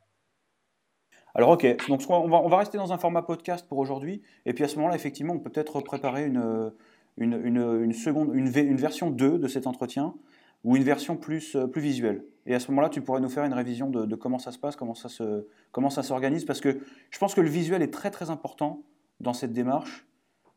Alors 1.34 1.50
ok, 1.50 1.76
donc 1.88 2.00
on 2.08 2.28
va, 2.28 2.40
on 2.42 2.48
va 2.48 2.56
rester 2.56 2.78
dans 2.78 2.92
un 2.92 2.98
format 2.98 3.22
podcast 3.22 3.68
pour 3.68 3.78
aujourd'hui, 3.78 4.22
et 4.46 4.54
puis 4.54 4.64
à 4.64 4.68
ce 4.68 4.76
moment-là, 4.76 4.94
effectivement, 4.94 5.34
on 5.34 5.38
peut 5.38 5.50
peut-être 5.50 5.80
préparer 5.80 6.24
une, 6.24 6.72
une, 7.18 7.34
une, 7.44 7.82
une 7.82 7.92
seconde, 7.92 8.30
une, 8.34 8.46
une 8.46 8.76
version 8.76 9.10
2 9.10 9.38
de 9.38 9.46
cet 9.46 9.66
entretien, 9.66 10.14
ou 10.66 10.76
une 10.76 10.82
version 10.82 11.16
plus, 11.16 11.56
plus 11.72 11.80
visuelle 11.80 12.24
Et 12.44 12.54
à 12.54 12.60
ce 12.60 12.70
moment-là, 12.70 12.90
tu 12.90 13.00
pourrais 13.00 13.20
nous 13.20 13.30
faire 13.30 13.44
une 13.44 13.54
révision 13.54 13.88
de, 13.88 14.14
comment 14.16 14.38
ça 14.38 14.52
se 14.52 14.58
passe, 14.58 14.76
comment 14.76 14.94
ça, 14.94 16.02
s'organise, 16.02 16.44
parce 16.44 16.60
que 16.60 16.80
je 17.10 17.18
pense 17.18 17.34
que 17.34 17.40
le 17.40 17.48
visuel 17.48 17.80
est 17.82 17.92
très 17.92 18.10
très 18.10 18.30
important 18.30 18.82
dans 19.20 19.32
cette 19.32 19.52
démarche. 19.52 20.06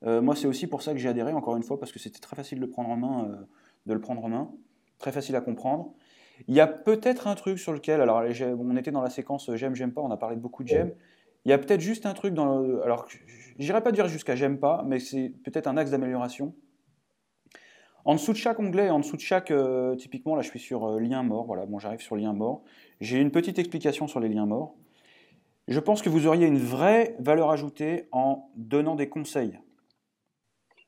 moi, 0.03 0.35
c'est 0.35 0.47
aussi 0.47 0.67
pour 0.67 0.81
ça 0.81 0.93
que 0.93 0.97
j'ai 0.97 1.09
adhéré, 1.09 1.31
encore 1.31 1.55
une 1.55 1.63
fois, 1.63 1.79
parce 1.79 1.91
que 1.91 1.99
c'était 1.99 2.19
très 2.19 2.35
facile 2.35 2.59
de 2.59 2.65
le 2.65 2.69
prendre 2.69 2.89
en 2.89 2.97
main, 2.97 3.45
de 3.85 3.93
le 3.93 4.01
prendre 4.01 4.25
en 4.25 4.29
main, 4.29 4.51
très 4.97 5.11
facile 5.11 5.35
à 5.35 5.41
comprendre. 5.41 5.93
Il 6.47 6.55
y 6.55 6.59
a 6.59 6.67
peut-être 6.67 7.27
un 7.27 7.35
truc 7.35 7.59
sur 7.59 7.71
lequel, 7.71 8.01
alors 8.01 8.23
on 8.59 8.75
était 8.75 8.91
dans 8.91 9.01
la 9.01 9.11
séquence 9.11 9.51
j'aime, 9.55 9.75
j'aime 9.75 9.93
pas, 9.93 10.01
on 10.01 10.11
a 10.11 10.17
parlé 10.17 10.35
de 10.35 10.41
beaucoup 10.41 10.63
de 10.63 10.69
j'aime. 10.69 10.91
Il 11.45 11.49
y 11.49 11.53
a 11.53 11.57
peut-être 11.57 11.81
juste 11.81 12.05
un 12.05 12.13
truc 12.13 12.33
dans 12.33 12.59
le. 12.59 12.83
Alors, 12.83 13.07
j'irai 13.57 13.81
pas 13.81 13.91
dire 13.91 14.07
jusqu'à 14.07 14.35
j'aime 14.35 14.59
pas, 14.59 14.83
mais 14.85 14.99
c'est 14.99 15.33
peut-être 15.43 15.67
un 15.67 15.77
axe 15.77 15.91
d'amélioration. 15.91 16.53
En 18.09 18.15
dessous 18.15 18.31
de 18.31 18.37
chaque 18.37 18.57
onglet, 18.57 18.89
en 18.89 18.97
dessous 18.97 19.17
de 19.17 19.21
chaque. 19.21 19.51
Euh, 19.51 19.95
typiquement, 19.95 20.35
là, 20.35 20.41
je 20.41 20.49
suis 20.49 20.57
sur 20.57 20.83
euh, 20.83 20.99
lien 20.99 21.21
mort. 21.21 21.45
Voilà, 21.45 21.67
bon, 21.67 21.77
j'arrive 21.77 22.01
sur 22.01 22.15
lien 22.15 22.33
mort. 22.33 22.63
J'ai 23.01 23.19
une 23.19 23.29
petite 23.29 23.59
explication 23.59 24.07
sur 24.07 24.19
les 24.19 24.29
liens 24.29 24.47
morts. 24.47 24.73
Je 25.67 25.79
pense 25.79 26.01
que 26.01 26.09
vous 26.09 26.25
auriez 26.25 26.47
une 26.47 26.57
vraie 26.57 27.15
valeur 27.19 27.51
ajoutée 27.51 28.07
en 28.11 28.49
donnant 28.55 28.95
des 28.95 29.09
conseils. 29.09 29.59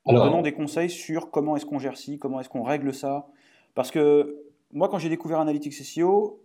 En 0.03 0.13
donnant 0.13 0.41
des 0.41 0.51
conseils 0.51 0.89
sur 0.89 1.29
comment 1.29 1.55
est-ce 1.55 1.67
qu'on 1.67 1.77
gère 1.77 1.95
ci, 1.95 2.17
comment 2.17 2.39
est-ce 2.39 2.49
qu'on 2.49 2.63
règle 2.63 2.91
ça. 2.91 3.27
Parce 3.75 3.91
que 3.91 4.43
moi, 4.71 4.89
quand 4.89 4.97
j'ai 4.97 5.09
découvert 5.09 5.41
Analytics 5.41 5.73
SEO, 5.75 6.41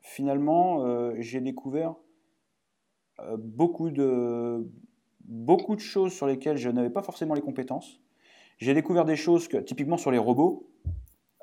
finalement, 0.00 0.86
euh, 0.86 1.12
j'ai 1.18 1.42
découvert 1.42 1.96
beaucoup, 3.36 3.90
de, 3.90 4.66
beaucoup 5.20 5.76
de 5.76 5.82
choses 5.82 6.14
sur 6.14 6.26
lesquelles 6.26 6.56
je 6.56 6.70
n'avais 6.70 6.88
pas 6.88 7.02
forcément 7.02 7.34
les 7.34 7.42
compétences. 7.42 8.00
J'ai 8.58 8.74
découvert 8.74 9.04
des 9.04 9.16
choses 9.16 9.48
que, 9.48 9.56
typiquement 9.56 9.96
sur 9.96 10.10
les 10.10 10.18
robots. 10.18 10.68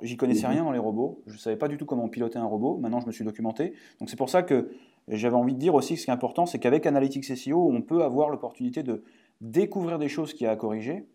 J'y 0.01 0.17
connaissais 0.17 0.47
mhm. 0.47 0.53
rien 0.53 0.63
dans 0.63 0.71
les 0.71 0.79
robots. 0.79 1.21
Je 1.27 1.33
ne 1.33 1.37
savais 1.37 1.57
pas 1.57 1.67
du 1.67 1.77
tout 1.77 1.85
comment 1.85 2.09
piloter 2.09 2.39
un 2.39 2.45
robot. 2.45 2.77
Maintenant, 2.77 2.99
je 2.99 3.07
me 3.07 3.11
suis 3.11 3.25
documenté. 3.25 3.73
Donc, 3.99 4.09
c'est 4.09 4.15
pour 4.15 4.29
ça 4.29 4.41
que 4.43 4.71
j'avais 5.07 5.35
envie 5.35 5.53
de 5.53 5.59
dire 5.59 5.75
aussi 5.75 5.93
que 5.93 5.99
ce 5.99 6.05
qui 6.05 6.11
est 6.11 6.13
important, 6.13 6.45
c'est 6.45 6.59
qu'avec 6.59 6.85
Analytics 6.85 7.25
SEO, 7.25 7.69
on 7.71 7.81
peut 7.81 8.03
avoir 8.03 8.29
l'opportunité 8.29 8.83
de 8.83 9.03
découvrir 9.41 9.99
des 9.99 10.07
choses 10.07 10.33
qu'il 10.33 10.45
y 10.45 10.47
a 10.47 10.51
à 10.51 10.55
corriger 10.55 11.05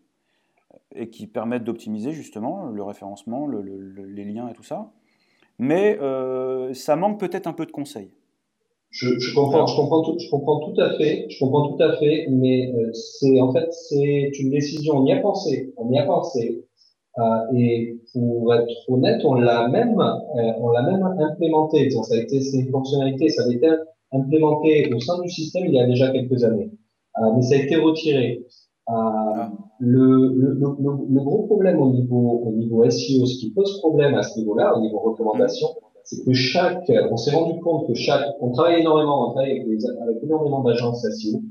et 0.95 1.09
qui 1.09 1.27
permettent 1.27 1.63
d'optimiser 1.63 2.11
justement 2.11 2.67
le 2.67 2.83
référencement, 2.83 3.47
les 3.47 4.25
liens 4.25 4.47
et 4.47 4.53
tout 4.53 4.63
ça. 4.63 4.91
Mais 5.59 5.97
euh, 6.01 6.73
ça 6.73 6.95
manque 6.95 7.19
peut-être 7.19 7.47
un 7.47 7.53
peu 7.53 7.65
de 7.65 7.71
conseils. 7.71 8.11
Je, 8.97 9.19
je, 9.19 9.35
comprends, 9.35 9.67
je 9.67 9.75
comprends 9.75 10.01
tout, 10.01 10.17
je 10.17 10.27
comprends 10.27 10.59
tout 10.59 10.81
à 10.81 10.97
fait, 10.97 11.27
je 11.29 11.39
comprends 11.39 11.69
tout 11.69 11.83
à 11.83 11.95
fait, 11.97 12.25
mais 12.31 12.73
euh, 12.73 12.91
c'est 12.93 13.39
en 13.39 13.53
fait 13.53 13.71
c'est 13.71 14.31
une 14.39 14.49
décision. 14.49 14.95
On 14.97 15.05
y 15.05 15.11
a 15.11 15.19
pensé, 15.19 15.71
on 15.77 15.91
y 15.91 15.99
a 15.99 16.05
pensé, 16.05 16.65
euh, 17.19 17.23
et 17.55 17.99
pour 18.11 18.55
être 18.55 18.71
honnête, 18.87 19.21
on 19.23 19.35
l'a 19.35 19.67
même, 19.67 19.99
euh, 19.99 20.51
on 20.61 20.69
l'a 20.69 20.81
même 20.81 21.03
implémenté. 21.03 21.91
Ça 21.91 22.15
a 22.15 22.17
été, 22.17 22.41
c'est 22.41 22.57
une 22.57 22.71
fonctionnalité, 22.71 23.29
ça 23.29 23.43
a 23.43 23.53
été 23.53 23.69
implémenté 24.13 24.91
au 24.91 24.99
sein 24.99 25.21
du 25.21 25.29
système 25.29 25.67
il 25.67 25.73
y 25.75 25.79
a 25.79 25.85
déjà 25.85 26.09
quelques 26.09 26.43
années, 26.43 26.71
euh, 27.21 27.33
mais 27.35 27.43
ça 27.43 27.53
a 27.53 27.59
été 27.59 27.75
retiré. 27.75 28.45
Ah. 28.87 29.51
Le, 29.79 30.33
le, 30.33 30.53
le, 30.53 30.69
le, 31.09 31.21
gros 31.21 31.43
problème 31.43 31.79
au 31.79 31.91
niveau, 31.91 32.41
au 32.47 32.51
niveau 32.51 32.83
SEO, 32.89 33.27
ce 33.27 33.37
qui 33.37 33.51
pose 33.51 33.79
problème 33.79 34.15
à 34.15 34.23
ce 34.23 34.39
niveau-là, 34.39 34.75
au 34.75 34.81
niveau 34.81 34.97
recommandation, 34.99 35.67
c'est 36.07 36.23
que 36.23 36.33
chaque, 36.33 36.89
on 37.11 37.17
s'est 37.17 37.35
rendu 37.35 37.59
compte 37.59 37.87
que 37.87 37.93
chaque, 37.93 38.25
on 38.39 38.51
travaille 38.51 38.79
énormément, 38.79 39.29
on 39.29 39.31
travaille 39.33 39.59
avec, 39.59 39.67
avec 40.01 40.23
énormément 40.23 40.63
d'agences 40.63 41.01
SEO. 41.01 41.41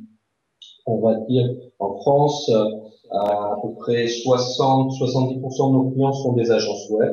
On 0.87 0.99
va 1.01 1.17
dire, 1.29 1.47
en 1.79 1.95
France, 1.99 2.49
euh, 2.49 2.65
à, 3.11 3.57
peu 3.61 3.75
près 3.75 4.09
60, 4.09 4.93
70% 4.93 5.69
de 5.69 5.73
nos 5.73 5.91
clients 5.91 6.13
sont 6.13 6.33
des 6.33 6.51
agences 6.51 6.89
web, 6.89 7.13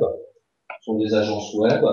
sont 0.83 0.95
des 0.95 1.13
agences 1.13 1.53
web. 1.55 1.83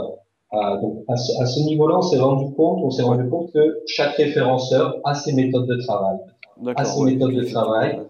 Euh, 0.52 0.80
donc, 0.80 1.02
à 1.08 1.16
ce, 1.16 1.42
à 1.42 1.46
ce 1.46 1.60
niveau-là, 1.60 1.98
on 1.98 2.02
s'est 2.02 2.20
rendu 2.20 2.54
compte, 2.54 2.84
on 2.84 2.90
s'est 2.90 3.02
rendu 3.02 3.28
compte 3.28 3.52
que 3.52 3.80
chaque 3.86 4.14
référenceur 4.14 4.98
a 5.02 5.14
ses 5.14 5.32
méthodes 5.32 5.66
de 5.66 5.78
travail, 5.78 6.16
a 6.76 6.84
ses 6.84 7.02
méthodes 7.02 7.34
de 7.34 7.44
travail, 7.44 8.00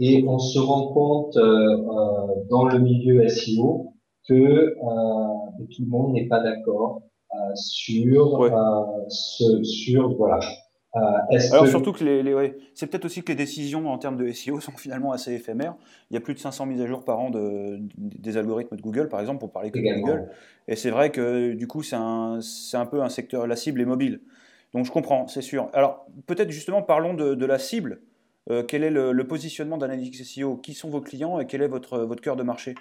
et 0.00 0.24
on 0.26 0.40
se 0.40 0.58
rend 0.58 0.88
compte 0.88 1.36
euh, 1.36 1.42
euh 1.42 2.26
dans 2.50 2.64
le 2.64 2.80
milieu 2.80 3.28
SEO 3.28 3.92
que 4.28 4.34
euh, 4.34 5.64
tout 5.74 5.82
le 5.82 5.88
monde 5.88 6.12
n'est 6.14 6.28
pas 6.28 6.40
d'accord 6.42 7.02
euh, 7.34 7.54
sur 7.54 8.42
euh, 8.42 8.50
ce, 9.08 9.62
sur 9.62 10.14
voilà. 10.16 10.40
Alors 11.52 11.68
surtout 11.68 11.92
que 11.92 12.02
les, 12.02 12.20
les 12.24 12.54
c'est 12.74 12.88
peut-être 12.88 13.04
aussi 13.04 13.22
que 13.22 13.30
les 13.30 13.36
décisions 13.36 13.88
en 13.88 13.96
termes 13.98 14.16
de 14.16 14.30
SEO 14.32 14.58
sont 14.58 14.72
finalement 14.72 15.12
assez 15.12 15.32
éphémères. 15.32 15.76
Il 16.10 16.14
y 16.14 16.16
a 16.16 16.20
plus 16.20 16.34
de 16.34 16.40
500 16.40 16.66
mises 16.66 16.80
à 16.80 16.86
jour 16.88 17.04
par 17.04 17.20
an 17.20 17.30
de, 17.30 17.78
des 17.96 18.36
algorithmes 18.36 18.74
de 18.76 18.82
Google, 18.82 19.08
par 19.08 19.20
exemple, 19.20 19.38
pour 19.38 19.52
parler 19.52 19.70
que 19.70 19.78
de 19.78 20.00
Google. 20.00 20.28
Et 20.66 20.74
c'est 20.74 20.90
vrai 20.90 21.10
que 21.10 21.52
du 21.52 21.68
coup, 21.68 21.84
c'est 21.84 21.94
un, 21.94 22.40
un 22.72 22.86
peu 22.86 23.02
un 23.02 23.08
secteur, 23.08 23.46
la 23.46 23.54
cible 23.54 23.80
est 23.80 23.84
mobile. 23.84 24.20
Donc 24.74 24.84
je 24.84 24.90
comprends, 24.90 25.28
c'est 25.28 25.42
sûr. 25.42 25.68
Alors 25.74 26.06
peut-être 26.26 26.50
justement 26.50 26.82
parlons 26.82 27.14
de, 27.14 27.36
de 27.36 27.46
la 27.46 27.60
cible. 27.60 28.02
quel 28.66 28.82
est 28.82 28.90
le, 28.90 29.12
le 29.12 29.26
positionnement 29.28 29.78
d'Analytics 29.78 30.24
SEO 30.24 30.56
Qui 30.56 30.74
sont 30.74 30.90
vos 30.90 31.00
clients 31.00 31.38
et 31.38 31.46
quel 31.46 31.62
est 31.62 31.68
votre, 31.68 32.00
votre 32.00 32.20
cœur 32.20 32.34
de 32.34 32.42
marché? 32.42 32.74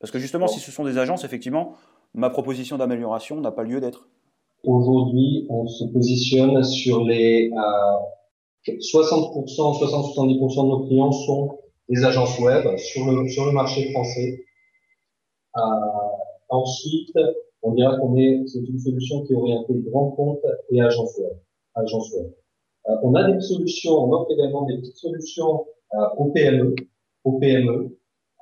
Parce 0.00 0.10
que 0.10 0.18
justement, 0.18 0.46
si 0.46 0.60
ce 0.60 0.70
sont 0.70 0.84
des 0.84 0.98
agences, 0.98 1.24
effectivement, 1.24 1.74
ma 2.14 2.30
proposition 2.30 2.76
d'amélioration 2.78 3.40
n'a 3.40 3.50
pas 3.50 3.64
lieu 3.64 3.80
d'être. 3.80 4.08
Aujourd'hui, 4.64 5.46
on 5.50 5.66
se 5.66 5.84
positionne 5.84 6.62
sur 6.62 7.04
les 7.04 7.50
euh, 7.52 8.72
60%, 8.72 9.44
60-70% 9.46 10.64
de 10.64 10.68
nos 10.68 10.86
clients 10.86 11.12
sont 11.12 11.58
des 11.88 12.04
agences 12.04 12.38
web 12.38 12.64
sur 12.78 13.10
le, 13.10 13.28
sur 13.28 13.44
le 13.46 13.52
marché 13.52 13.90
français. 13.92 14.44
Euh, 15.56 15.60
ensuite, 16.48 17.16
on 17.62 17.72
dira 17.72 17.96
qu'on 17.98 18.16
est, 18.16 18.42
c'est 18.46 18.60
une 18.60 18.78
solution 18.78 19.22
qui 19.24 19.32
est 19.32 19.36
orientée 19.36 19.74
grand 19.90 20.10
compte 20.12 20.40
et 20.70 20.80
agence 20.80 21.16
web. 21.18 21.32
Agence 21.74 22.12
web. 22.14 22.32
Euh, 22.88 22.96
on 23.02 23.14
a 23.14 23.30
des 23.30 23.40
solutions, 23.40 23.92
on 23.92 24.12
offre 24.12 24.30
également 24.32 24.64
des 24.64 24.78
petites 24.78 24.96
solutions 24.96 25.66
euh, 25.94 26.06
aux 26.18 26.30
PME, 26.30 26.74
aux 27.24 27.38
PME 27.38 27.96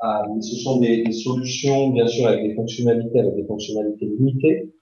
ah, 0.05 0.25
ce 0.41 0.57
sont 0.57 0.81
des, 0.81 1.05
des, 1.05 1.13
solutions, 1.13 1.91
bien 1.91 2.09
sûr, 2.09 2.27
avec 2.27 2.43
des 2.43 2.55
fonctionnalités, 2.55 3.21
avec 3.21 3.37
des 3.37 3.45
fonctionnalités 3.45 4.07
limitées, 4.07 4.73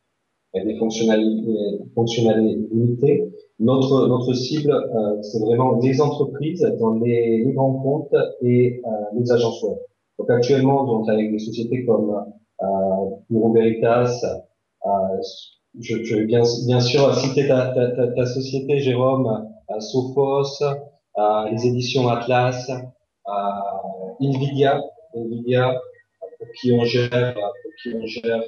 avec 0.54 0.66
des 0.66 0.78
fonctionnalités, 0.78 1.78
fonctionnalités 1.94 2.68
limitées. 2.72 3.30
Notre, 3.58 4.08
notre 4.08 4.32
cible, 4.32 4.72
euh, 4.72 5.20
c'est 5.20 5.40
vraiment 5.40 5.78
les 5.82 6.00
entreprises 6.00 6.66
dans 6.80 6.94
les, 6.94 7.44
les 7.44 7.52
grands 7.52 7.74
comptes 7.74 8.14
et 8.40 8.80
euh, 8.86 8.90
les 9.18 9.30
agences 9.30 9.62
web. 9.62 9.76
Donc 10.18 10.30
actuellement, 10.30 10.84
donc 10.84 11.06
avec 11.10 11.30
des 11.30 11.38
sociétés 11.38 11.84
comme 11.84 12.24
euh, 12.62 13.50
Veritas, 13.52 14.24
euh, 14.86 14.90
je, 15.78 16.02
je 16.02 16.16
bien, 16.24 16.42
bien 16.66 16.80
sûr 16.80 17.14
citer 17.14 17.46
ta, 17.46 17.72
ta, 17.74 17.90
ta, 17.90 18.08
ta 18.08 18.26
société, 18.26 18.80
Jérôme, 18.80 19.46
euh, 19.70 19.80
Sophos, 19.80 20.62
euh, 20.62 21.50
les 21.50 21.66
éditions 21.66 22.08
Atlas, 22.08 22.70
euh, 22.70 23.32
Nvidia, 24.20 24.80
Nvidia, 25.14 25.80
pour 26.38 26.48
qui 26.60 26.72
on 26.72 26.84
gère, 26.84 27.34
pour 27.34 27.72
qui 27.82 27.94
on 27.94 28.06
gère, 28.06 28.42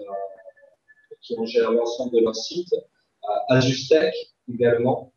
qui 1.21 1.35
on 1.39 1.47
gère 1.47 1.71
l'ensemble 1.73 2.13
de 2.15 2.21
leur 2.21 2.35
site. 2.35 2.73
Euh, 2.73 3.55
Ajustec 3.57 4.15
également, 4.53 5.13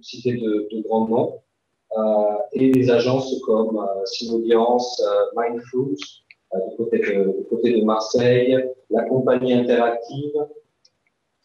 cité 0.00 0.32
de, 0.34 0.68
de 0.70 0.82
grands 0.82 1.08
noms. 1.08 1.42
Euh, 1.96 2.38
et 2.52 2.70
des 2.70 2.90
agences 2.90 3.38
comme 3.42 3.76
euh, 3.76 4.04
Synaudience, 4.06 5.02
euh, 5.02 5.24
Mindful, 5.36 5.94
euh, 6.54 6.58
du, 6.70 7.44
côté 7.50 7.78
de, 7.78 7.84
Marseille, 7.84 8.56
la 8.88 9.02
compagnie 9.04 9.52
interactive, 9.52 10.32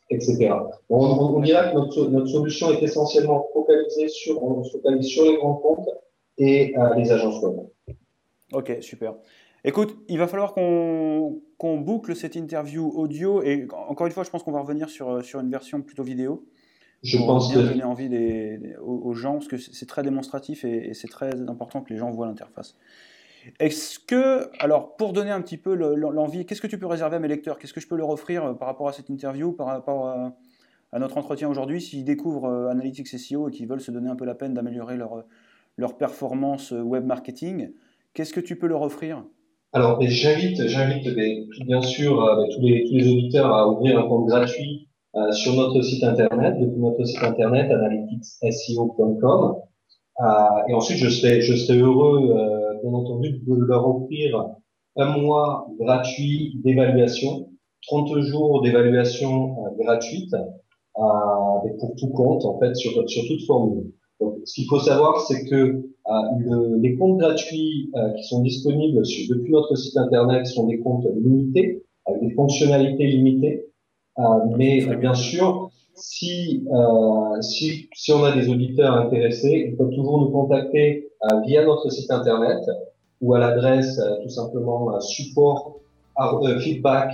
etc. 0.10 0.54
On, 0.90 1.00
on, 1.00 1.40
dirait 1.42 1.70
que 1.72 1.76
notre, 1.76 2.28
solution 2.28 2.72
est 2.72 2.82
essentiellement 2.82 3.50
focalisée 3.54 4.08
sur, 4.08 4.40
sur 5.02 5.26
les 5.26 5.36
grands 5.36 5.56
comptes 5.56 5.90
et 6.38 6.74
les 6.96 7.12
agences 7.12 7.42
web. 7.44 7.68
Ok, 8.54 8.78
super. 8.82 9.16
Écoute, 9.64 9.98
il 10.08 10.18
va 10.18 10.28
falloir 10.28 10.54
qu'on 10.54 11.42
boucle 11.80 12.16
cette 12.16 12.36
interview 12.36 12.90
audio 12.96 13.42
et 13.44 13.68
encore 13.72 14.08
une 14.08 14.14
fois, 14.14 14.24
je 14.24 14.30
pense 14.30 14.44
qu'on 14.44 14.52
va 14.52 14.62
revenir 14.62 14.90
sur, 14.90 15.24
sur 15.24 15.40
une 15.40 15.50
version 15.50 15.82
plutôt 15.82 16.04
vidéo. 16.04 16.46
Je 17.04 17.18
pense 17.18 17.54
que... 17.54 17.60
donner 17.60 17.84
envie 17.84 18.10
des, 18.10 18.76
aux, 18.82 19.14
gens 19.14 19.34
parce 19.34 19.48
que 19.48 19.58
c'est 19.58 19.86
très 19.86 20.04
démonstratif 20.04 20.66
et, 20.66 20.94
c'est 20.94 21.08
très 21.08 21.42
important 21.50 21.82
que 21.82 21.94
les 21.94 22.00
gens 22.00 22.10
voient 22.12 22.28
l'interface. 22.28 22.78
Est-ce 23.60 24.00
que, 24.00 24.50
alors 24.60 24.96
pour 24.98 25.14
donner 25.14 25.32
un 25.32 25.42
petit 25.42 25.58
peu 25.58 25.74
l'envie, 25.74 26.46
qu'est-ce 26.46 26.62
que 26.62 26.68
tu 26.68 26.80
peux 26.80 26.88
réserver 26.88 27.18
à 27.18 27.20
mes 27.20 27.28
lecteurs? 27.28 27.58
Qu'est-ce 27.60 27.74
que 27.74 27.80
je 27.80 27.88
peux 27.88 27.96
leur 27.96 28.10
offrir 28.10 28.44
euh, 28.44 28.54
par 28.54 28.68
rapport 28.68 28.90
à 28.90 28.94
cette 28.94 29.10
interview, 29.10 29.54
par 29.54 29.68
rapport 29.68 30.08
à, 30.08 30.36
à 30.92 31.00
notre 31.00 31.18
entretien 31.18 31.48
aujourd'hui, 31.48 31.82
s'ils 31.82 32.04
découvrent 32.04 32.46
euh, 32.46 32.70
Analytics 32.70 33.08
SEO 33.08 33.48
et 33.48 33.52
qu'ils 33.52 33.68
veulent 33.68 33.82
se 33.82 33.92
donner 33.92 34.10
un 34.10 34.16
peu 34.16 34.26
la 34.26 34.36
peine 34.36 34.54
d'améliorer 34.54 34.98
leur, 34.98 35.24
leur 35.78 35.98
performance 35.98 36.74
euh, 36.74 36.82
web 36.82 37.06
marketing? 37.06 37.72
Qu'est-ce 38.18 38.34
que 38.34 38.40
tu 38.40 38.56
peux 38.56 38.66
leur 38.66 38.82
offrir? 38.82 39.24
Alors, 39.74 40.02
j'invite, 40.02 40.68
j'invite 40.68 41.08
bien 41.68 41.84
sûr 41.84 42.20
euh, 42.20 42.48
tous, 42.50 42.62
les, 42.64 43.08
auditeurs 43.08 43.54
à 43.54 43.70
ouvrir 43.70 44.00
un 44.00 44.08
compte 44.08 44.26
gratuit 44.26 44.90
euh, 45.16 45.32
sur 45.34 45.54
notre 45.54 45.84
site 45.84 46.04
internet, 46.04 46.56
depuis 46.60 46.80
notre 46.80 47.06
site 47.06 47.22
internet 47.22 47.70
analyticsseo.com. 47.70 49.58
Euh, 50.20 50.24
et 50.68 50.74
ensuite, 50.74 50.98
je 50.98 51.10
serai, 51.10 51.42
je 51.42 51.56
serai 51.56 51.78
heureux, 51.78 52.34
bien 52.82 52.92
entendu, 52.92 53.40
de 53.46 53.54
leur 53.54 53.88
offrir 53.88 54.48
un 54.96 55.18
mois 55.20 55.68
gratuit 55.80 56.60
d'évaluation 56.64 57.52
30 57.86 58.20
jours 58.22 58.64
d'évaluation 58.64 59.58
gratuite 59.78 60.34
pour 60.96 61.94
tout 62.00 62.10
compte, 62.16 62.46
en 62.46 62.58
fait, 62.58 62.76
sur, 62.76 63.08
sur 63.08 63.28
toute 63.28 63.46
formule. 63.46 63.92
Ce 64.48 64.56
qu'il 64.56 64.66
faut 64.68 64.80
savoir, 64.80 65.22
c'est 65.22 65.46
que 65.46 65.84
le, 66.40 66.78
les 66.82 66.96
comptes 66.96 67.18
gratuits 67.20 67.92
qui 68.18 68.24
sont 68.24 68.42
disponibles 68.42 69.06
sur, 69.06 69.36
depuis 69.36 69.52
notre 69.52 69.76
site 69.76 69.98
internet 69.98 70.48
sont 70.48 70.68
des 70.68 70.80
comptes 70.80 71.06
limités, 71.16 71.84
avec 72.06 72.22
des 72.22 72.34
fonctionnalités 72.34 73.08
limitées. 73.08 73.66
mais 74.58 74.84
bien 74.96 75.14
sûr, 75.14 75.70
si, 75.98 76.66
euh, 76.72 77.42
si, 77.42 77.90
si 77.94 78.12
on 78.14 78.24
a 78.24 78.32
des 78.32 78.50
auditeurs 78.50 78.96
intéressés, 78.96 79.68
ils 79.70 79.76
peuvent 79.76 79.94
toujours 79.94 80.20
nous 80.22 80.30
contacter 80.30 81.10
euh, 81.24 81.42
via 81.46 81.66
notre 81.66 81.90
site 81.90 82.12
internet 82.12 82.60
ou 83.22 83.34
à 83.34 83.40
l'adresse 83.40 84.00
euh, 84.00 84.22
tout 84.24 84.30
simplement 84.30 84.96
euh, 84.96 85.00
support 85.00 85.80
euh, 86.20 86.60
feedback 86.60 87.14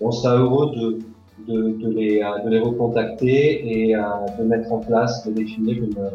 On 0.00 0.10
sera 0.12 0.36
heureux 0.36 0.74
de, 0.74 0.98
de, 1.48 1.70
de, 1.72 1.88
les, 1.90 2.20
de 2.44 2.50
les 2.50 2.58
recontacter 2.58 3.88
et 3.88 3.94
de 3.94 4.44
mettre 4.44 4.72
en 4.72 4.78
place, 4.78 5.26
de 5.26 5.32
définir 5.32 5.76
une, 5.76 6.10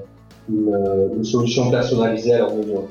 une, 0.49 1.09
une 1.17 1.23
solution 1.23 1.69
personnalisée 1.69 2.33
à 2.33 2.39
leur 2.39 2.55
mesure. 2.55 2.83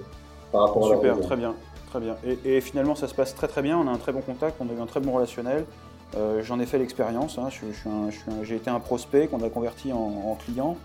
Par 0.52 0.68
rapport 0.68 0.84
Super, 0.84 1.00
à 1.00 1.16
leur 1.16 1.20
très 1.20 1.36
bien. 1.36 1.54
Très 1.90 2.00
bien. 2.00 2.16
Et, 2.26 2.56
et, 2.56 2.60
finalement, 2.60 2.94
ça 2.94 3.06
se 3.06 3.14
passe 3.14 3.34
très 3.34 3.48
très 3.48 3.62
bien. 3.62 3.78
On 3.78 3.86
a 3.86 3.90
un 3.90 3.98
très 3.98 4.12
bon 4.12 4.20
contact, 4.20 4.56
on 4.60 4.68
a 4.68 4.78
eu 4.78 4.82
un 4.82 4.86
très 4.86 5.00
bon 5.00 5.12
relationnel. 5.12 5.64
Euh, 6.16 6.42
j'en 6.42 6.60
ai 6.60 6.66
fait 6.66 6.78
l'expérience, 6.78 7.38
hein. 7.38 7.48
j'ai 8.42 8.54
été 8.54 8.70
un 8.70 8.78
prospect 8.78 9.26
qu'on 9.26 9.42
a 9.42 9.48
converti 9.48 9.92
en, 9.92 10.36
client 10.44 10.76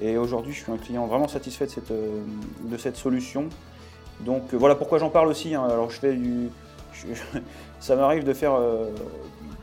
et 0.00 0.16
aujourd'hui 0.16 0.54
je 0.54 0.62
suis 0.62 0.72
un 0.72 0.78
client 0.78 1.06
vraiment 1.06 1.28
satisfait 1.28 1.66
de 1.66 1.70
cette, 1.70 1.90
euh, 1.90 2.20
de 2.64 2.76
cette 2.78 2.96
solution. 2.96 3.46
Donc 4.20 4.54
euh, 4.54 4.56
voilà 4.56 4.74
pourquoi 4.74 4.98
j'en 4.98 5.10
parle 5.10 5.28
aussi. 5.28 5.54
Hein. 5.54 5.64
Alors 5.70 5.90
je 5.90 5.98
fais 5.98 6.14
du, 6.14 6.48
ça 7.80 7.96
m'arrive 7.96 8.24
de 8.24 8.32
faire 8.32 8.58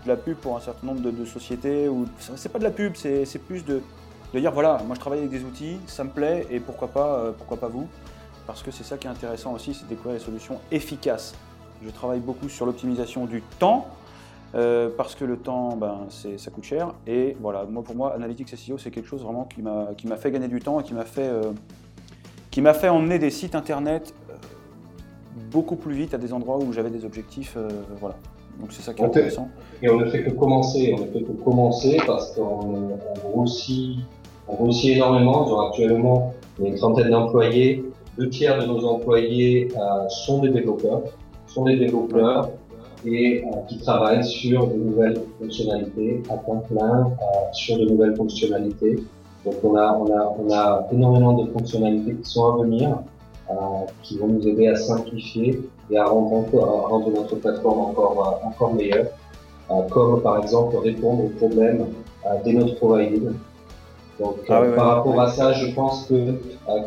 de 0.08 0.12
la 0.14 0.18
pub 0.18 0.38
pour 0.38 0.56
un 0.58 0.60
certain 0.60 0.88
nombre 0.88 1.02
de, 1.02 1.26
sociétés. 1.26 1.88
Ou 1.88 2.08
c'est 2.36 2.52
pas 2.52 2.60
de 2.60 2.64
la 2.64 2.72
pub, 2.72 2.96
c'est 2.96 3.46
plus 3.46 3.64
de, 3.64 3.82
de, 4.34 4.40
dire 4.40 4.52
voilà, 4.52 4.82
moi 4.86 4.96
je 4.96 5.00
travaille 5.00 5.20
avec 5.20 5.32
des 5.32 5.44
outils, 5.44 5.78
ça 5.86 6.04
me 6.04 6.10
plaît 6.10 6.48
et 6.50 6.60
pourquoi 6.60 6.88
pas, 6.88 7.34
pourquoi 7.38 7.58
pas 7.58 7.68
vous 7.68 7.88
Parce 8.46 8.64
que 8.64 8.72
c'est 8.72 8.84
ça 8.84 8.98
qui 8.98 9.08
est 9.08 9.10
intéressant 9.10 9.54
aussi, 9.54 9.74
c'est 9.74 9.88
découvrir 9.88 10.18
des 10.18 10.26
solutions 10.26 10.60
efficaces. 10.72 11.36
Je 11.84 11.90
travaille 11.90 12.20
beaucoup 12.20 12.50
sur 12.50 12.66
l'optimisation 12.66 13.26
du 13.26 13.42
temps 13.60 13.88
euh, 14.56 14.90
parce 14.96 15.16
que 15.16 15.26
le 15.26 15.38
temps, 15.38 15.76
ben, 15.76 16.08
ça 16.10 16.52
coûte 16.52 16.64
cher. 16.64 16.94
Et 17.06 17.36
voilà, 17.40 17.66
moi 17.66 17.84
pour 17.84 17.96
moi, 17.96 18.14
Analytics 18.16 18.56
SEO, 18.56 18.78
c'est 18.78 18.92
quelque 18.92 19.08
chose 19.08 19.24
vraiment 19.24 19.46
qui 19.46 19.62
m'a 19.62 20.18
fait 20.18 20.32
gagner 20.32 20.48
du 20.48 20.60
temps 20.60 20.80
et 20.80 20.84
qui 20.84 20.94
m'a 20.94 21.06
fait, 21.06 21.30
euh, 21.30 22.74
fait 22.74 22.90
emmener 22.90 23.20
des 23.20 23.30
sites 23.30 23.56
internet 23.56 24.14
euh, 24.30 24.34
beaucoup 25.52 25.76
plus 25.76 25.94
vite 25.94 26.14
à 26.14 26.18
des 26.18 26.34
endroits 26.34 26.58
où 26.58 26.72
j'avais 26.72 26.90
des 26.90 27.06
objectifs. 27.06 27.58
voilà. 28.00 28.16
Donc 28.60 28.72
c'est 28.72 28.82
ça 28.82 28.94
qui 28.94 29.02
est 29.02 29.06
intéressant. 29.06 29.50
Et 29.82 29.90
on 29.90 29.98
ne 29.98 30.06
fait 30.06 30.24
que 30.24 30.32
commencer, 30.32 30.96
on 30.98 31.02
ne 31.02 31.08
fait 31.08 31.22
que 31.22 31.32
commencer 31.44 31.98
parce 32.06 32.32
qu'on 32.32 32.98
grossit, 33.32 34.00
on 34.48 34.56
grossit 34.56 34.96
énormément. 34.96 35.68
Actuellement, 35.68 36.34
a 36.60 36.68
une 36.68 36.76
trentaine 36.76 37.10
d'employés. 37.10 37.86
Deux 38.18 38.30
tiers 38.30 38.60
de 38.60 38.66
nos 38.66 38.84
employés 38.86 39.68
sont 40.10 40.40
des 40.40 40.50
développeurs. 40.50 41.04
Sont 41.46 41.66
des 41.66 41.78
développeurs 41.78 42.50
et 43.06 43.44
euh, 43.44 43.58
qui 43.68 43.78
travaillent 43.78 44.24
sur 44.24 44.68
de 44.68 44.76
nouvelles 44.76 45.22
fonctionnalités 45.40 46.24
à 46.30 46.38
temps 46.38 46.64
plein, 46.68 47.08
euh, 47.08 47.54
sur 47.54 47.78
de 47.78 47.86
nouvelles 47.86 48.16
fonctionnalités. 48.16 48.98
Donc 49.46 49.56
on 49.64 49.76
a, 49.76 49.94
on 49.94 50.12
a, 50.12 50.36
on 50.40 50.52
a 50.52 50.88
énormément 50.92 51.34
de 51.34 51.50
fonctionnalités 51.52 52.16
qui 52.16 52.30
sont 52.30 52.54
à 52.54 52.58
venir, 52.58 52.98
euh, 53.50 53.54
qui 54.04 54.18
vont 54.18 54.28
nous 54.28 54.48
aider 54.48 54.68
à 54.68 54.76
simplifier 54.76 55.62
et 55.90 55.98
à 55.98 56.06
rendre, 56.06 56.48
à 56.64 56.88
rendre 56.88 57.12
notre 57.12 57.36
plateforme 57.36 57.80
encore, 57.80 58.42
encore 58.44 58.74
meilleure, 58.74 59.08
comme 59.90 60.22
par 60.22 60.42
exemple 60.44 60.78
répondre 60.78 61.26
aux 61.26 61.30
problèmes 61.30 61.88
des 62.44 62.54
notes 62.54 62.76
provided. 62.78 63.34
Donc 64.20 64.38
ah 64.50 64.64
par 64.76 64.88
rapport 64.88 65.22
à 65.22 65.32
ça, 65.32 65.54
je 65.54 65.68
pense 65.74 66.08
que 66.08 66.36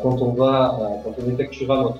quand 0.03 0.21
on 0.21 0.33
va, 0.33 0.77
quand 1.03 1.13
on 1.23 1.31
effectuera 1.31 1.81
notre 1.81 1.99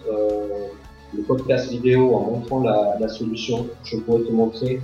le 1.14 1.24
podcast 1.24 1.70
vidéo 1.70 2.16
en 2.16 2.32
montrant 2.32 2.62
la, 2.62 2.98
la, 3.00 3.08
solution. 3.08 3.68
Je 3.84 3.98
pourrais 3.98 4.24
te 4.24 4.32
montrer 4.32 4.82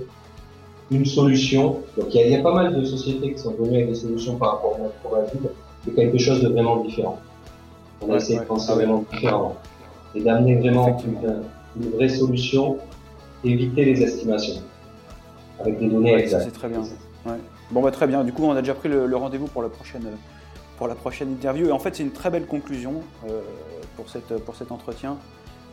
une 0.90 1.04
solution. 1.04 1.80
Donc 1.96 2.14
il 2.14 2.20
y, 2.20 2.22
a, 2.22 2.26
il 2.26 2.32
y, 2.32 2.36
a, 2.36 2.42
pas 2.42 2.54
mal 2.54 2.74
de 2.74 2.84
sociétés 2.84 3.32
qui 3.32 3.38
sont 3.38 3.52
venues 3.52 3.76
avec 3.76 3.88
des 3.88 3.94
solutions 3.94 4.36
par 4.36 4.52
rapport 4.52 4.76
à 4.76 4.78
notre 4.82 4.94
probabilité, 4.96 5.48
mais 5.86 5.92
quelque 5.92 6.18
chose 6.18 6.42
de 6.42 6.48
vraiment 6.48 6.82
différent. 6.82 7.18
On 8.00 8.12
a 8.12 8.16
essayé 8.16 8.38
de 8.38 8.44
penser 8.44 8.72
vraiment 8.72 9.04
différemment 9.10 9.56
et 10.14 10.20
d'amener 10.20 10.56
vraiment 10.56 10.98
une, 11.04 11.42
une, 11.76 11.90
vraie 11.90 12.08
solution, 12.08 12.78
éviter 13.44 13.84
les 13.84 14.02
estimations 14.02 14.62
avec 15.60 15.78
des 15.78 15.88
données 15.88 16.14
exactes. 16.14 16.44
C'est 16.44 16.58
très 16.58 16.68
bien. 16.68 16.82
Ouais. 17.26 17.38
Bon 17.70 17.82
bah 17.82 17.90
très 17.90 18.06
bien. 18.06 18.24
Du 18.24 18.32
coup 18.32 18.44
on 18.44 18.52
a 18.52 18.60
déjà 18.60 18.74
pris 18.74 18.88
le, 18.88 19.06
le 19.06 19.16
rendez-vous 19.16 19.48
pour 19.48 19.62
la 19.62 19.68
prochaine 19.68 20.06
pour 20.76 20.86
la 20.86 20.94
prochaine 20.94 21.32
interview 21.32 21.66
et 21.66 21.72
en 21.72 21.78
fait 21.80 21.96
c'est 21.96 22.04
une 22.04 22.12
très 22.12 22.30
belle 22.30 22.46
conclusion 22.46 23.02
euh, 23.28 23.40
pour 23.96 24.08
cette 24.08 24.36
pour 24.44 24.54
cet 24.54 24.70
entretien 24.70 25.16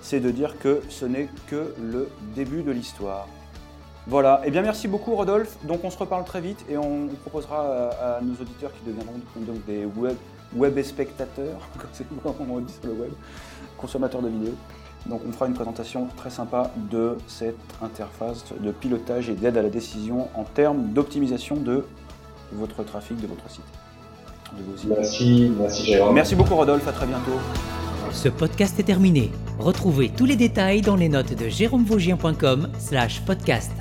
c'est 0.06 0.20
de 0.20 0.30
dire 0.30 0.60
que 0.60 0.82
ce 0.90 1.06
n'est 1.06 1.30
que 1.48 1.74
le 1.82 2.10
début 2.36 2.62
de 2.62 2.72
l'histoire. 2.72 3.28
Voilà, 4.08 4.42
et 4.44 4.50
eh 4.50 4.52
bien 4.52 4.62
merci 4.62 4.88
beaucoup 4.88 5.16
Rodolphe. 5.16 5.58
Donc 5.64 5.84
on 5.84 5.90
se 5.90 5.98
reparle 5.98 6.24
très 6.26 6.42
vite 6.42 6.64
et 6.70 6.78
on 6.78 7.08
proposera 7.22 7.90
à, 7.90 8.22
nos 8.22 8.36
auditeurs 8.36 8.72
qui 8.72 8.86
deviendront 8.86 9.20
donc 9.38 9.66
des 9.66 9.84
web, 9.84 10.16
web 10.56 10.80
spectateurs, 10.84 11.60
comme 12.24 12.52
on 12.52 12.60
dit 12.60 12.72
sur 12.72 12.86
le 12.86 12.94
web, 12.94 13.12
consommateurs 13.78 14.22
de 14.22 14.30
vidéos. 14.30 14.54
Donc 15.06 15.22
on 15.28 15.32
fera 15.32 15.48
une 15.48 15.54
présentation 15.54 16.08
très 16.18 16.30
sympa 16.30 16.72
de 16.92 17.18
cette 17.28 17.58
interface 17.82 18.46
de 18.60 18.72
pilotage 18.72 19.30
et 19.30 19.34
d'aide 19.34 19.58
à 19.58 19.62
la 19.62 19.70
décision 19.70 20.28
en 20.36 20.44
termes 20.44 20.94
d'optimisation 20.94 21.56
de 21.58 21.86
votre 22.52 22.84
trafic, 22.84 23.20
de 23.22 23.28
votre 23.28 23.50
site. 23.50 23.64
merci, 24.88 25.52
merci 25.60 25.86
Jérôme. 25.86 26.16
Merci 26.16 26.36
beaucoup 26.36 26.56
Rodolphe, 26.56 26.88
à 26.88 26.92
très 26.92 27.06
bientôt. 27.06 27.40
Ce 28.12 28.30
podcast 28.30 28.80
est 28.80 28.84
terminé. 28.84 29.32
Retrouvez 29.60 30.10
tous 30.10 30.26
les 30.26 30.36
détails 30.36 30.82
dans 30.82 30.96
les 30.96 31.10
notes 31.10 31.34
de 31.34 31.50
jérômevaugien.com 31.50 32.70
slash 32.80 33.22
podcast. 33.26 33.72